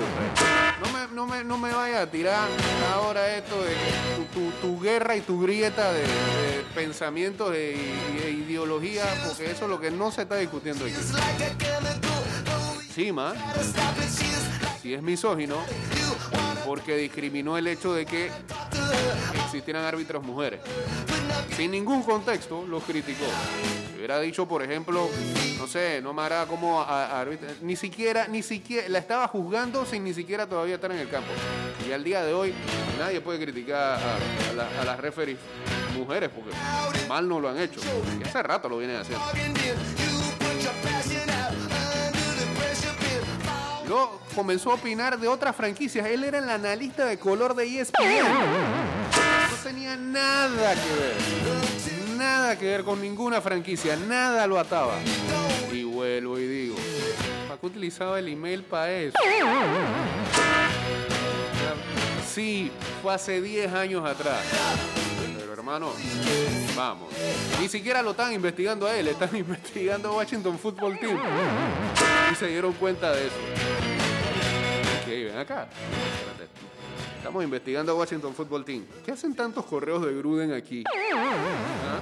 No 0.84 0.92
me, 0.92 1.12
no 1.12 1.26
me, 1.26 1.42
no 1.44 1.58
me 1.58 1.72
vayas 1.72 2.02
a 2.02 2.10
tirar 2.10 2.46
ahora 2.94 3.34
esto 3.36 3.56
de 3.64 3.72
tu, 4.32 4.40
tu- 4.40 4.50
tu 4.76 4.80
guerra 4.80 5.16
y 5.16 5.20
tu 5.22 5.40
grieta 5.42 5.92
de, 5.92 6.04
pensamientos 6.76 7.52
e- 7.56 7.74
e 8.24 8.30
ideología, 8.30 9.02
porque 9.26 9.50
eso 9.50 9.64
es 9.64 9.70
lo 9.70 9.80
que 9.80 9.90
no 9.90 10.12
se 10.12 10.22
está 10.22 10.36
discutiendo 10.36 10.84
aquí. 10.84 10.94
Si 14.82 14.94
es 14.94 15.02
misógino, 15.02 15.56
porque 16.64 16.96
discriminó 16.96 17.58
el 17.58 17.66
hecho 17.66 17.92
de 17.92 18.06
que 18.06 18.30
existieran 19.44 19.84
árbitros 19.84 20.22
mujeres. 20.24 20.60
Sin 21.56 21.70
ningún 21.72 22.02
contexto 22.02 22.64
los 22.66 22.82
criticó. 22.84 23.24
Hubiera 23.96 24.20
dicho, 24.20 24.46
por 24.46 24.62
ejemplo, 24.62 25.08
no 25.58 25.66
sé, 25.66 26.00
no 26.02 26.12
me 26.12 26.22
hará 26.22 26.46
como 26.46 26.80
a- 26.80 27.24
ni 27.62 27.76
siquiera, 27.76 28.28
ni 28.28 28.42
siquiera, 28.42 28.88
la 28.88 28.98
estaba 28.98 29.26
juzgando 29.28 29.84
sin 29.84 30.04
ni 30.04 30.14
siquiera 30.14 30.46
todavía 30.46 30.76
estar 30.76 30.90
en 30.92 30.98
el 30.98 31.08
campo. 31.08 31.30
Y 31.88 31.92
al 31.92 32.04
día 32.04 32.22
de 32.22 32.32
hoy 32.32 32.54
nadie 32.98 33.20
puede 33.20 33.40
criticar 33.42 33.98
a, 34.00 34.16
a 34.50 34.52
la- 34.54 34.80
a 34.82 34.84
las 34.84 35.00
referees 35.00 35.38
mujeres 35.96 36.30
porque 36.34 36.50
mal 37.08 37.28
no 37.28 37.40
lo 37.40 37.48
han 37.48 37.58
hecho. 37.58 37.80
Hace 38.24 38.42
rato 38.42 38.68
lo 38.68 38.78
vienen 38.78 38.96
haciendo. 38.96 39.24
Comenzó 44.34 44.70
a 44.72 44.74
opinar 44.74 45.18
de 45.18 45.28
otras 45.28 45.56
franquicias. 45.56 46.06
Él 46.06 46.24
era 46.24 46.38
el 46.38 46.48
analista 46.48 47.06
de 47.06 47.18
color 47.18 47.54
de 47.54 47.80
ESPN. 47.80 48.24
No 49.50 49.56
tenía 49.62 49.96
nada 49.96 50.74
que 50.74 50.94
ver. 50.94 52.16
Nada 52.16 52.58
que 52.58 52.66
ver 52.66 52.84
con 52.84 53.00
ninguna 53.00 53.40
franquicia. 53.40 53.96
Nada 53.96 54.46
lo 54.46 54.58
ataba. 54.58 54.94
Y 55.72 55.84
vuelvo 55.84 56.38
y 56.38 56.46
digo, 56.46 56.76
¿para 57.48 57.60
qué 57.60 57.66
utilizaba 57.66 58.18
el 58.18 58.28
email 58.28 58.62
para 58.62 58.90
eso? 58.92 59.16
Sí, 62.32 62.70
fue 63.02 63.14
hace 63.14 63.40
10 63.40 63.72
años 63.72 64.04
atrás. 64.04 64.42
Pero 65.38 65.52
hermano, 65.52 65.92
vamos. 66.76 67.08
Ni 67.60 67.68
siquiera 67.68 68.02
lo 68.02 68.10
están 68.10 68.32
investigando 68.32 68.86
a 68.86 68.94
él, 68.94 69.08
están 69.08 69.34
investigando 69.36 70.10
a 70.10 70.16
Washington 70.16 70.58
Football 70.58 70.98
Team. 70.98 71.18
Y 72.30 72.34
se 72.34 72.48
dieron 72.48 72.74
cuenta 72.74 73.12
de 73.12 73.26
eso. 73.26 73.36
Ven 75.24 75.38
acá. 75.38 75.68
Estamos 77.16 77.42
investigando 77.42 77.92
a 77.92 77.94
Washington 77.96 78.34
Football 78.34 78.64
Team. 78.64 78.84
¿Qué 79.04 79.12
hacen 79.12 79.34
tantos 79.34 79.64
correos 79.66 80.04
de 80.04 80.12
Gruden 80.14 80.52
aquí? 80.52 80.84
¿Ah? 81.14 82.00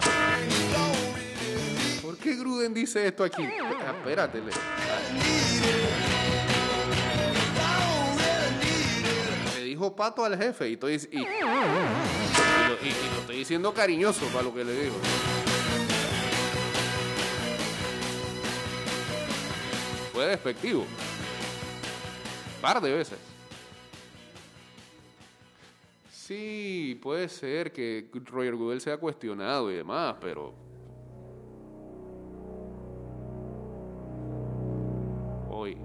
¿Por 2.03 2.19
qué 2.19 2.35
Gruden 2.37 2.75
dice 2.75 3.07
esto 3.07 3.25
aquí? 3.25 3.43
Ah, 3.43 3.95
Espérate. 3.99 4.43
Le 9.57 9.65
dijo 9.65 9.95
pato 9.97 10.25
al 10.25 10.37
jefe 10.37 10.69
y, 10.69 10.73
estoy, 10.75 10.95
y, 10.95 11.17
y 11.17 11.21
lo, 11.21 11.27
y 12.83 12.91
lo 13.15 13.21
estoy 13.21 13.37
diciendo 13.37 13.73
cariñoso 13.73 14.27
para 14.27 14.43
lo 14.45 14.55
que 14.55 14.65
le 14.65 14.73
digo. 14.85 14.97
Fue 20.13 20.27
despectivo. 20.27 20.87
Par 22.65 22.81
de 22.81 22.95
veces. 22.95 23.19
Sí, 26.11 26.99
puede 27.03 27.29
ser 27.29 27.71
que 27.73 28.09
Roger 28.25 28.57
Goodell 28.57 28.81
sea 28.81 28.97
cuestionado 28.97 29.71
y 29.71 29.75
demás, 29.75 30.17
pero. 30.19 30.55
Hoy, 35.51 35.77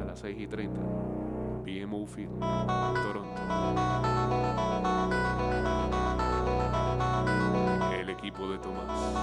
a 0.00 0.04
las 0.06 0.18
6 0.20 0.34
y 0.40 0.46
30, 0.46 0.80
BMO 0.80 2.06
Field, 2.06 2.40
Toronto. 2.40 3.42
El 8.00 8.08
equipo 8.08 8.48
de 8.48 8.58
Tomás 8.60 9.14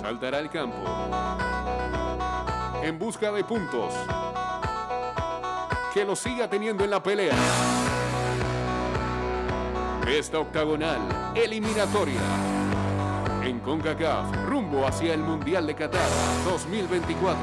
saltará 0.00 0.38
al 0.38 0.48
campo 0.48 0.78
en 2.82 2.98
busca 2.98 3.32
de 3.32 3.44
puntos 3.44 3.92
que 5.92 6.04
lo 6.04 6.14
siga 6.14 6.48
teniendo 6.48 6.84
en 6.84 6.90
la 6.90 7.02
pelea. 7.02 7.34
Esta 10.06 10.38
octagonal 10.38 11.32
eliminatoria 11.34 12.20
en 13.42 13.60
CONCACAF 13.60 14.46
rumbo 14.46 14.86
hacia 14.86 15.14
el 15.14 15.20
Mundial 15.20 15.66
de 15.66 15.74
Qatar 15.74 16.08
2024. 16.44 17.38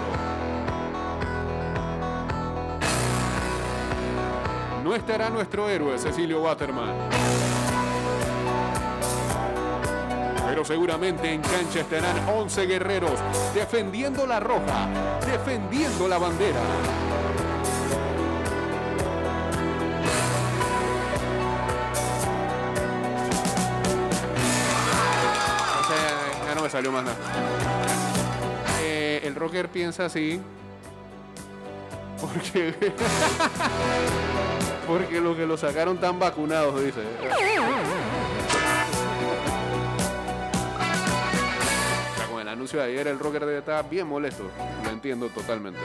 No 4.83 4.95
estará 4.95 5.29
nuestro 5.29 5.69
héroe 5.69 5.97
Cecilio 5.97 6.41
Waterman. 6.41 7.24
Pero 10.55 10.63
seguramente 10.63 11.29
en 11.29 11.41
cancha 11.41 11.81
estarán 11.81 12.29
11 12.29 12.65
guerreros 12.65 13.19
defendiendo 13.53 14.25
la 14.25 14.39
roja, 14.39 14.87
defendiendo 15.25 16.07
la 16.07 16.17
bandera. 16.17 16.61
O 25.77 25.87
sea, 25.89 26.47
ya 26.47 26.55
no 26.55 26.61
me 26.61 26.69
salió 26.69 26.89
más 26.89 27.03
nada. 27.03 27.17
Eh, 28.79 29.23
el 29.25 29.35
rocker 29.35 29.67
piensa 29.67 30.05
así. 30.05 30.39
Porque. 32.21 32.73
porque 34.87 35.19
los 35.19 35.35
que 35.35 35.45
lo 35.45 35.57
sacaron 35.57 35.97
tan 35.97 36.17
vacunados, 36.17 36.81
dice. 36.81 37.01
Anuncio 42.65 42.81
ayer, 42.81 43.07
el 43.07 43.19
rocker 43.19 43.45
debe 43.45 43.59
estar 43.59 43.87
bien 43.87 44.07
molesto. 44.07 44.49
Lo 44.83 44.89
entiendo 44.89 45.29
totalmente. 45.29 45.79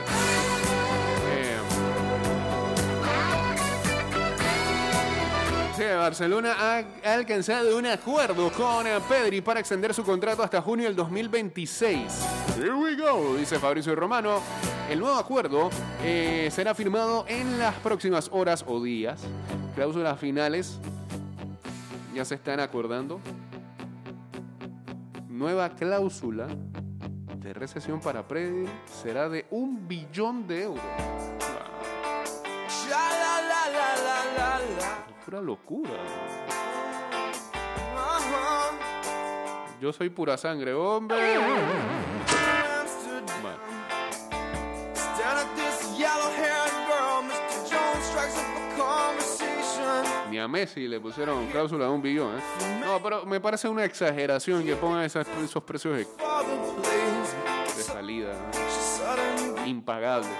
Eh, 5.79 5.95
Barcelona 5.95 6.55
ha 6.57 6.83
ha 7.03 7.13
alcanzado 7.13 7.77
un 7.77 7.85
acuerdo 7.85 8.51
con 8.51 8.87
eh, 8.87 8.99
Pedri 9.07 9.41
para 9.41 9.59
extender 9.59 9.93
su 9.93 10.03
contrato 10.03 10.41
hasta 10.41 10.59
junio 10.59 10.87
del 10.87 10.95
2026. 10.95 11.99
Here 12.57 12.73
we 12.73 12.95
go, 12.95 13.35
dice 13.35 13.59
Fabricio 13.59 13.95
Romano. 13.95 14.41
El 14.89 14.99
nuevo 14.99 15.17
acuerdo 15.17 15.69
eh, 16.03 16.49
será 16.51 16.73
firmado 16.73 17.25
en 17.27 17.59
las 17.59 17.75
próximas 17.75 18.27
horas 18.31 18.65
o 18.67 18.81
días. 18.81 19.21
Cláusulas 19.75 20.19
finales 20.19 20.79
ya 22.15 22.25
se 22.25 22.35
están 22.35 22.59
acordando. 22.59 23.19
Nueva 25.29 25.69
cláusula 25.69 26.47
de 27.41 27.53
recesión 27.53 27.99
para 27.99 28.27
Pedri 28.27 28.69
será 28.85 29.27
de 29.27 29.45
un 29.49 29.87
billón 29.87 30.47
de 30.47 30.63
euros. 30.63 30.83
Pura 35.25 35.41
locura. 35.41 35.89
Yo 39.81 39.91
soy 39.91 40.09
pura 40.09 40.37
sangre, 40.37 40.73
hombre. 40.73 41.37
Bueno, 43.41 43.57
ni 50.31 50.39
a 50.39 50.47
Messi 50.47 50.87
le 50.87 51.01
pusieron 51.01 51.45
cláusula 51.47 51.85
de 51.85 51.91
un 51.91 52.01
billón. 52.01 52.37
¿eh? 52.37 52.79
No, 52.79 53.03
pero 53.03 53.25
me 53.25 53.41
parece 53.41 53.67
una 53.67 53.83
exageración 53.83 54.63
que 54.63 54.77
pongan 54.77 55.03
esos 55.03 55.63
precios 55.63 55.97
de, 55.97 56.07
de 57.75 57.83
salida 57.83 58.31
¿no? 59.57 59.67
impagables. 59.67 60.31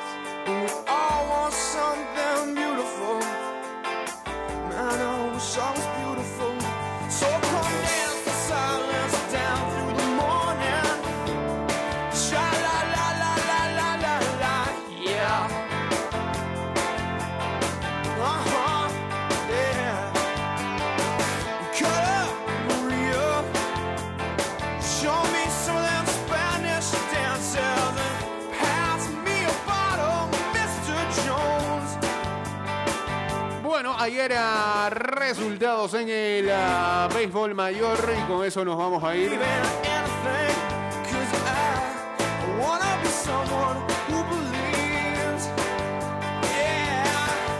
Ayer 34.01 34.33
a 34.33 34.89
resultados 34.89 35.93
en 35.93 36.09
el 36.09 36.49
ah, 36.51 37.07
béisbol 37.13 37.53
mayor 37.53 37.99
y 38.17 38.21
con 38.27 38.43
eso 38.43 38.65
nos 38.65 38.75
vamos 38.75 39.03
a 39.03 39.15
ir. 39.15 39.31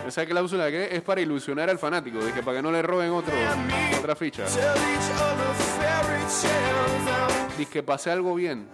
Esa 0.08 0.26
cláusula 0.26 0.70
que 0.72 0.96
es 0.96 1.02
para 1.04 1.22
ilusionar 1.22 1.70
al 1.70 1.78
fanático, 1.78 2.18
de 2.24 2.34
que 2.34 2.42
para 2.42 2.58
que 2.58 2.64
no 2.64 2.72
le 2.72 2.82
roben 2.82 3.12
otro, 3.12 3.34
otra 3.98 4.16
ficha. 4.16 4.46
Dice 7.58 7.72
que 7.72 7.84
pase 7.84 8.10
algo 8.10 8.34
bien. 8.34 8.68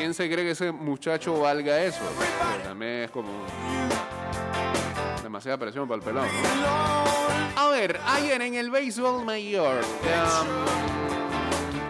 ¿Quién 0.00 0.14
se 0.14 0.30
cree 0.30 0.46
que 0.46 0.52
ese 0.52 0.72
muchacho 0.72 1.38
valga 1.40 1.78
eso? 1.82 2.00
También 2.64 3.02
es 3.02 3.10
como 3.10 3.28
demasiada 5.22 5.58
presión 5.58 5.86
para 5.86 5.98
el 5.98 6.02
pelado. 6.02 6.26
A 7.54 7.68
ver, 7.68 8.00
ayer 8.06 8.40
en 8.40 8.54
el 8.54 8.70
béisbol 8.70 9.26
mayor. 9.26 9.84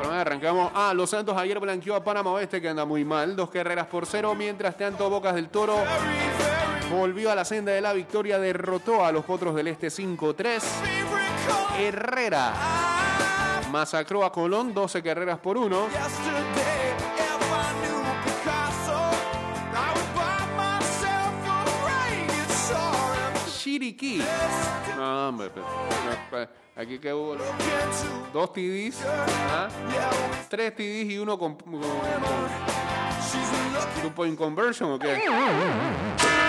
um, 0.03 0.11
arrancamos. 0.11 0.73
Ah, 0.75 0.93
Los 0.93 1.11
Santos 1.11 1.37
ayer 1.39 1.61
blanqueó 1.61 1.95
a 1.95 2.03
Panamá 2.03 2.33
Oeste 2.33 2.61
que 2.61 2.69
anda 2.69 2.85
muy 2.85 3.05
mal. 3.05 3.37
Dos 3.37 3.49
carreras 3.49 3.87
por 3.87 4.07
cero. 4.07 4.35
Mientras 4.35 4.77
tanto, 4.77 5.09
Bocas 5.09 5.37
del 5.37 5.49
Toro 5.49 5.77
volvió 6.91 7.31
a 7.31 7.37
la 7.37 7.45
senda 7.45 7.71
de 7.71 7.81
la 7.81 7.93
victoria. 7.93 8.41
Derrotó 8.41 9.05
a 9.05 9.13
los 9.13 9.25
Potros 9.25 9.55
del 9.55 9.69
Este 9.69 9.87
5-3. 9.87 10.61
Herrera 11.79 12.55
masacró 13.71 14.25
a 14.25 14.33
Colón 14.33 14.75
12 14.75 15.01
carreras 15.01 15.39
por 15.39 15.57
uno. 15.57 15.87
Chiriquí. 23.85 24.23
No, 24.95 25.29
hombre, 25.31 25.49
pa- 26.31 26.49
aquí 26.77 26.99
que 26.99 27.15
hubo 27.15 27.35
dos 28.31 28.53
TDs, 28.53 29.03
¿ah? 29.07 29.69
tres 30.51 30.75
TDs 30.75 31.11
y 31.13 31.19
uno 31.19 31.39
con, 31.39 31.55
con, 31.55 31.81
con 34.03 34.13
point 34.15 34.37
conversion 34.37 34.93
o 34.93 34.99
qué. 34.99 35.23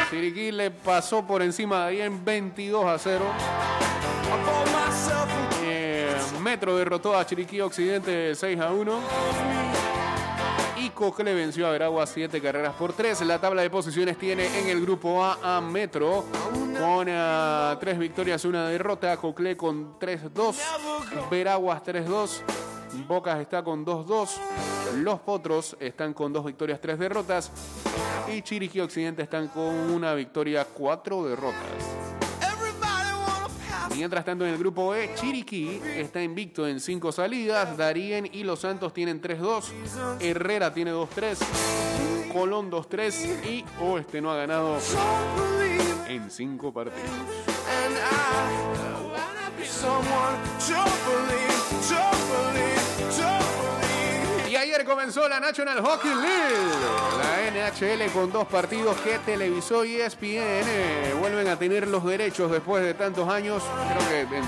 Chiriquí 0.09 0.51
le 0.51 0.71
pasó 0.71 1.25
por 1.25 1.41
encima 1.41 1.85
de 1.85 1.87
ahí 1.87 2.01
en 2.01 2.23
22 2.25 2.85
a 2.85 2.99
0. 2.99 3.23
Eh, 5.63 6.13
Metro 6.41 6.75
derrotó 6.75 7.17
a 7.17 7.25
Chiriquí 7.25 7.61
Occidente 7.61 8.35
6 8.35 8.59
a 8.59 8.71
1. 8.73 8.99
Y 10.81 10.89
Cocle 10.89 11.35
venció 11.35 11.67
a 11.67 11.71
Veragua 11.71 12.07
7 12.07 12.41
carreras 12.41 12.73
por 12.73 12.93
3. 12.93 13.21
La 13.21 13.39
tabla 13.39 13.61
de 13.61 13.69
posiciones 13.69 14.17
tiene 14.17 14.47
en 14.59 14.67
el 14.67 14.81
grupo 14.81 15.23
A 15.23 15.57
a 15.57 15.61
Metro 15.61 16.25
con 16.79 17.05
3 17.05 17.99
victorias 17.99 18.43
y 18.43 18.47
una 18.47 18.67
derrota. 18.67 19.15
Cocle 19.17 19.55
con 19.55 19.99
3-2. 19.99 20.55
Veraguas 21.29 21.83
3-2. 21.83 22.41
Bocas 23.07 23.39
está 23.39 23.63
con 23.63 23.85
2-2. 23.85 24.29
Los 24.95 25.19
Potros 25.19 25.77
están 25.79 26.15
con 26.15 26.33
2 26.33 26.45
victorias, 26.45 26.81
3 26.81 26.97
derrotas. 26.97 27.51
Y 28.33 28.41
Chiriquí 28.41 28.79
Occidente 28.79 29.21
están 29.21 29.49
con 29.49 29.63
una 29.63 30.15
victoria, 30.15 30.65
4 30.65 31.25
derrotas. 31.25 32.10
Mientras 33.95 34.25
tanto, 34.25 34.45
en 34.45 34.51
el 34.53 34.57
grupo 34.57 34.95
E, 34.95 35.13
Chiriquí 35.15 35.81
está 35.95 36.21
invicto 36.21 36.67
en 36.67 36.79
5 36.79 37.11
salidas. 37.11 37.77
Darien 37.77 38.29
y 38.31 38.43
Los 38.43 38.61
Santos 38.61 38.93
tienen 38.93 39.21
3-2. 39.21 39.65
Herrera 40.19 40.73
tiene 40.73 40.91
2-3. 40.91 41.37
Colón 42.31 42.71
2-3. 42.71 43.45
Y 43.45 43.65
Oeste 43.81 44.21
no 44.21 44.31
ha 44.31 44.37
ganado 44.37 44.77
en 46.07 46.31
5 46.31 46.73
partidos. 46.73 47.09
Comenzó 54.85 55.27
la 55.27 55.39
National 55.39 55.81
Hockey 55.81 56.11
League. 56.13 56.55
La 57.17 57.51
NHL 57.51 58.11
con 58.11 58.31
dos 58.31 58.47
partidos 58.47 58.95
que 58.97 59.19
televisó 59.19 59.83
ESPN. 59.83 61.19
vuelven 61.19 61.47
a 61.47 61.57
tener 61.57 61.87
los 61.87 62.03
derechos 62.03 62.51
después 62.51 62.83
de 62.83 62.93
tantos 62.93 63.29
años. 63.29 63.63
Creo 63.87 64.09
que 64.09 64.41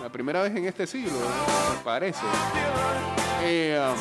la 0.00 0.08
primera 0.08 0.42
vez 0.42 0.54
en 0.56 0.66
este 0.66 0.86
siglo, 0.86 1.18
me 1.18 1.84
parece. 1.84 2.20
Eh, 3.44 3.78
um, 3.78 3.96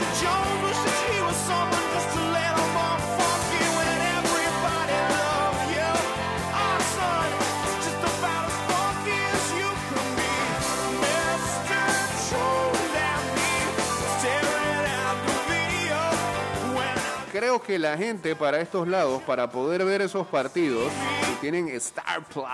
creo 17.31 17.61
que 17.61 17.79
la 17.79 17.97
gente 17.97 18.35
para 18.35 18.59
estos 18.59 18.87
lados, 18.87 19.21
para 19.23 19.49
poder 19.49 19.85
ver 19.85 20.01
esos 20.01 20.27
partidos, 20.27 20.91
tienen 21.39 21.69
Star 21.69 22.23
Plus, 22.25 22.45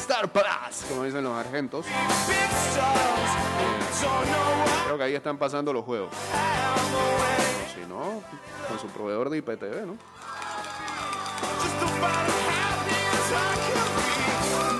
Star 0.00 0.28
Plus, 0.30 0.84
como 0.88 1.04
dicen 1.04 1.24
los 1.24 1.32
argentos, 1.32 1.86
creo 4.84 4.98
que 4.98 5.04
ahí 5.04 5.14
están 5.14 5.38
pasando 5.38 5.72
los 5.72 5.84
juegos. 5.84 6.10
Si 7.74 7.80
no, 7.88 8.22
con 8.68 8.78
su 8.78 8.86
proveedor 8.88 9.30
de 9.30 9.38
IPTV, 9.38 9.86
¿no? 9.86 9.96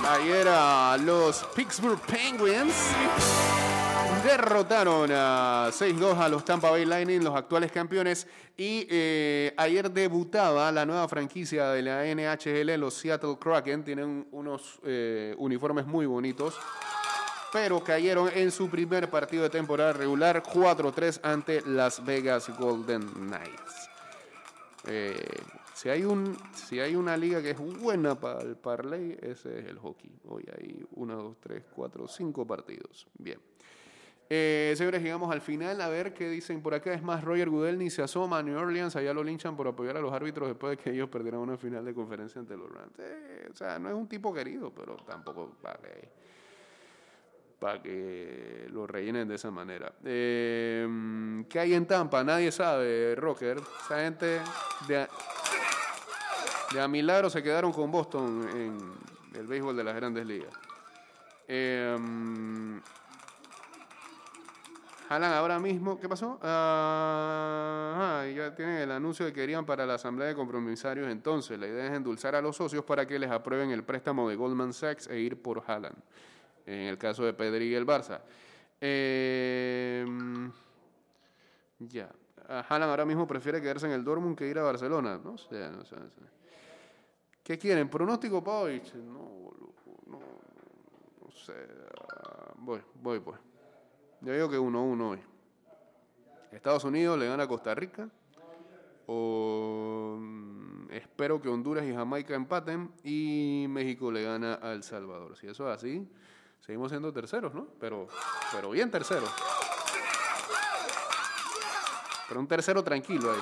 Ayer 0.09 0.47
los 1.03 1.43
Pittsburgh 1.53 1.99
Penguins 1.99 2.73
derrotaron 4.23 5.11
a 5.11 5.67
6-2 5.69 6.17
a 6.17 6.29
los 6.29 6.45
Tampa 6.45 6.71
Bay 6.71 6.85
Lightning, 6.85 7.21
los 7.21 7.35
actuales 7.35 7.73
campeones. 7.73 8.25
Y 8.55 8.87
eh, 8.89 9.53
ayer 9.57 9.91
debutaba 9.91 10.71
la 10.71 10.85
nueva 10.85 11.09
franquicia 11.09 11.71
de 11.71 11.81
la 11.81 12.05
NHL, 12.05 12.79
los 12.79 12.93
Seattle 12.93 13.37
Kraken. 13.37 13.83
Tienen 13.83 14.27
unos 14.31 14.79
eh, 14.85 15.35
uniformes 15.37 15.85
muy 15.85 16.05
bonitos. 16.05 16.57
Pero 17.51 17.83
cayeron 17.83 18.29
en 18.33 18.51
su 18.51 18.69
primer 18.69 19.09
partido 19.09 19.43
de 19.43 19.49
temporada 19.49 19.91
regular 19.91 20.41
4-3 20.41 21.19
ante 21.21 21.61
Las 21.65 22.05
Vegas 22.05 22.49
Golden 22.57 23.01
Knights. 23.07 23.89
Eh, 24.85 25.41
si, 25.77 25.89
hay 25.89 26.03
un, 26.03 26.35
si 26.55 26.79
hay 26.79 26.95
una 26.95 27.15
liga 27.15 27.39
que 27.39 27.51
es 27.51 27.59
buena 27.59 28.19
para 28.19 28.41
el 28.41 28.55
parlay, 28.55 29.15
ese 29.21 29.59
es 29.59 29.65
el 29.67 29.77
hockey. 29.77 30.11
Hoy 30.27 30.43
hay 30.57 30.83
1, 30.95 31.15
2, 31.15 31.37
3, 31.39 31.63
4, 31.75 32.07
5 32.07 32.47
partidos. 32.47 33.07
Bien. 33.13 33.39
Eh, 34.27 34.73
señores, 34.75 35.03
llegamos 35.03 35.31
al 35.31 35.39
final. 35.39 35.79
A 35.79 35.87
ver 35.87 36.15
qué 36.15 36.29
dicen 36.29 36.63
por 36.63 36.73
acá. 36.73 36.95
Es 36.95 37.03
más, 37.03 37.23
Roger 37.23 37.51
Goodell 37.51 37.77
ni 37.77 37.91
se 37.91 38.01
asoma 38.01 38.39
a 38.39 38.43
New 38.43 38.57
Orleans. 38.57 38.95
Allá 38.95 39.13
lo 39.13 39.23
linchan 39.23 39.55
por 39.55 39.67
apoyar 39.67 39.97
a 39.97 40.01
los 40.01 40.11
árbitros 40.11 40.47
después 40.47 40.75
de 40.75 40.83
que 40.83 40.89
ellos 40.89 41.09
perdieron 41.09 41.41
una 41.41 41.57
final 41.57 41.85
de 41.85 41.93
conferencia 41.93 42.41
ante 42.41 42.57
los 42.57 42.71
Rams. 42.71 42.97
Eh, 42.97 43.47
o 43.51 43.55
sea, 43.55 43.77
no 43.77 43.89
es 43.89 43.95
un 43.95 44.07
tipo 44.07 44.33
querido, 44.33 44.73
pero 44.73 44.95
tampoco 44.95 45.57
para 45.61 45.77
que, 45.77 46.09
para 47.59 47.81
que 47.83 48.65
lo 48.71 48.87
rellenen 48.87 49.27
de 49.27 49.35
esa 49.35 49.51
manera. 49.51 49.93
Eh, 50.03 51.45
¿Qué 51.47 51.59
hay 51.59 51.75
en 51.75 51.85
Tampa? 51.85 52.23
Nadie 52.23 52.51
sabe, 52.51 53.13
Rocker. 53.13 53.59
Esa 53.85 53.99
gente 54.01 54.41
de 54.87 55.07
de 56.73 56.81
a 56.81 56.87
milagro 56.87 57.29
se 57.29 57.41
quedaron 57.41 57.71
con 57.71 57.91
Boston 57.91 58.47
en 58.53 58.77
el 59.39 59.47
béisbol 59.47 59.75
de 59.75 59.83
las 59.83 59.95
grandes 59.95 60.25
ligas. 60.25 60.53
Eh, 61.47 61.97
ahora 65.09 65.59
mismo, 65.59 65.99
¿qué 65.99 66.09
pasó? 66.09 66.39
Ah, 66.41 68.21
ah, 68.21 68.27
ya 68.27 68.53
tienen 68.53 68.77
el 68.77 68.91
anuncio 68.91 69.25
que 69.25 69.33
querían 69.33 69.65
para 69.65 69.85
la 69.85 69.93
asamblea 69.95 70.27
de 70.27 70.35
compromisarios. 70.35 71.07
Entonces, 71.09 71.57
la 71.57 71.67
idea 71.67 71.85
es 71.85 71.93
endulzar 71.93 72.35
a 72.35 72.41
los 72.41 72.57
socios 72.57 72.83
para 72.83 73.05
que 73.05 73.17
les 73.17 73.31
aprueben 73.31 73.71
el 73.71 73.83
préstamo 73.83 74.27
de 74.27 74.35
Goldman 74.35 74.73
Sachs 74.73 75.07
e 75.07 75.19
ir 75.19 75.41
por 75.41 75.63
Haaland. 75.65 75.97
En 76.65 76.87
el 76.87 76.97
caso 76.97 77.23
de 77.23 77.33
Pedri 77.33 77.67
y 77.67 77.75
el 77.75 77.85
Barça. 77.85 78.19
Eh, 78.81 80.05
ya. 81.79 82.09
Ah, 82.49 82.65
Haaland 82.67 82.89
ahora 82.89 83.05
mismo 83.05 83.25
prefiere 83.25 83.61
quedarse 83.61 83.85
en 83.85 83.93
el 83.93 84.03
Dortmund 84.03 84.37
que 84.37 84.47
ir 84.47 84.59
a 84.59 84.63
Barcelona. 84.63 85.17
No 85.23 85.31
no 85.31 85.37
sé. 85.37 85.55
¿Qué 87.47 87.57
quieren? 87.57 87.87
¿Pronóstico 87.87 88.43
para? 88.43 88.73
No, 88.95 89.53
no, 90.05 90.19
no 91.23 91.31
sé. 91.31 91.53
Voy, 92.57 92.81
voy, 93.01 93.21
pues. 93.21 93.39
Yo 94.19 94.33
digo 94.33 94.49
que 94.49 94.57
1-1 94.57 95.11
hoy. 95.11 95.19
Estados 96.51 96.83
Unidos 96.83 97.17
le 97.17 97.25
gana 97.25 97.43
a 97.43 97.47
Costa 97.47 97.73
Rica. 97.73 98.09
O 99.05 100.17
mm, 100.19 100.91
espero 100.91 101.41
que 101.41 101.47
Honduras 101.47 101.85
y 101.85 101.93
Jamaica 101.93 102.35
empaten. 102.35 102.91
Y 103.01 103.67
México 103.69 104.11
le 104.11 104.23
gana 104.23 104.59
a 104.61 104.73
El 104.73 104.83
Salvador. 104.83 105.37
Si 105.37 105.47
eso 105.47 105.71
es 105.71 105.77
así, 105.77 106.05
Seguimos 106.59 106.89
siendo 106.89 107.13
terceros, 107.13 107.53
¿no? 107.53 107.67
Pero, 107.79 108.09
pero 108.51 108.71
bien 108.71 108.91
terceros. 108.91 109.29
Pero 112.27 112.41
un 112.41 112.47
tercero 112.49 112.83
tranquilo 112.83 113.31
ahí. 113.31 113.39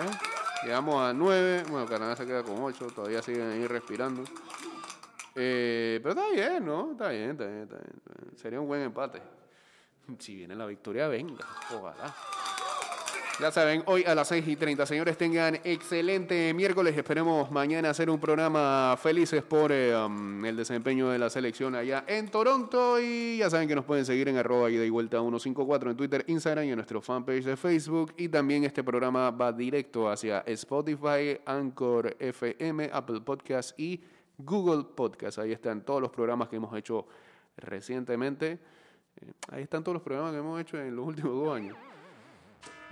¿Eh? 0.00 0.35
Llegamos 0.64 0.96
a 0.96 1.12
9. 1.12 1.64
Bueno, 1.68 1.86
Canadá 1.86 2.16
se 2.16 2.26
queda 2.26 2.42
con 2.42 2.60
8. 2.60 2.86
Todavía 2.88 3.22
siguen 3.22 3.50
ahí 3.50 3.66
respirando. 3.66 4.24
Eh, 5.34 6.00
pero 6.02 6.14
está 6.14 6.30
bien, 6.30 6.64
¿no? 6.64 6.92
Está 6.92 7.08
bien, 7.10 7.30
está 7.30 7.44
bien, 7.44 7.62
está 7.62 7.76
bien. 7.76 8.36
Sería 8.36 8.60
un 8.60 8.66
buen 8.66 8.82
empate. 8.82 9.20
Si 10.18 10.34
viene 10.34 10.54
la 10.54 10.66
victoria, 10.66 11.08
venga. 11.08 11.44
Ojalá. 11.74 12.14
Ya 13.38 13.52
saben, 13.52 13.82
hoy 13.84 14.02
a 14.04 14.14
las 14.14 14.28
6 14.28 14.48
y 14.48 14.56
30. 14.56 14.86
Señores, 14.86 15.18
tengan 15.18 15.56
excelente 15.62 16.54
miércoles. 16.54 16.96
Esperemos 16.96 17.50
mañana 17.50 17.90
hacer 17.90 18.08
un 18.08 18.18
programa 18.18 18.96
felices 18.98 19.42
por 19.42 19.70
eh, 19.72 19.94
um, 19.94 20.42
el 20.42 20.56
desempeño 20.56 21.10
de 21.10 21.18
la 21.18 21.28
selección 21.28 21.74
allá 21.74 22.04
en 22.06 22.30
Toronto. 22.30 22.98
Y 22.98 23.36
ya 23.36 23.50
saben 23.50 23.68
que 23.68 23.74
nos 23.74 23.84
pueden 23.84 24.06
seguir 24.06 24.30
en 24.30 24.38
arroba 24.38 24.70
ida 24.70 24.86
y 24.86 24.88
vuelta 24.88 25.18
154 25.20 25.90
en 25.90 25.96
Twitter, 25.98 26.24
Instagram 26.28 26.64
y 26.64 26.70
en 26.70 26.76
nuestro 26.76 27.02
fanpage 27.02 27.44
de 27.44 27.58
Facebook. 27.58 28.14
Y 28.16 28.30
también 28.30 28.64
este 28.64 28.82
programa 28.82 29.30
va 29.30 29.52
directo 29.52 30.08
hacia 30.08 30.38
Spotify, 30.46 31.38
Anchor 31.44 32.16
FM, 32.18 32.88
Apple 32.90 33.20
Podcasts 33.20 33.74
y 33.76 34.00
Google 34.38 34.84
Podcasts. 34.94 35.38
Ahí 35.38 35.52
están 35.52 35.82
todos 35.82 36.00
los 36.00 36.10
programas 36.10 36.48
que 36.48 36.56
hemos 36.56 36.74
hecho 36.74 37.06
recientemente. 37.58 38.58
Eh, 39.20 39.32
ahí 39.52 39.62
están 39.62 39.84
todos 39.84 39.96
los 39.96 40.02
programas 40.02 40.32
que 40.32 40.38
hemos 40.38 40.58
hecho 40.58 40.78
en 40.78 40.96
los 40.96 41.06
últimos 41.06 41.34
dos 41.34 41.54
años. 41.54 41.76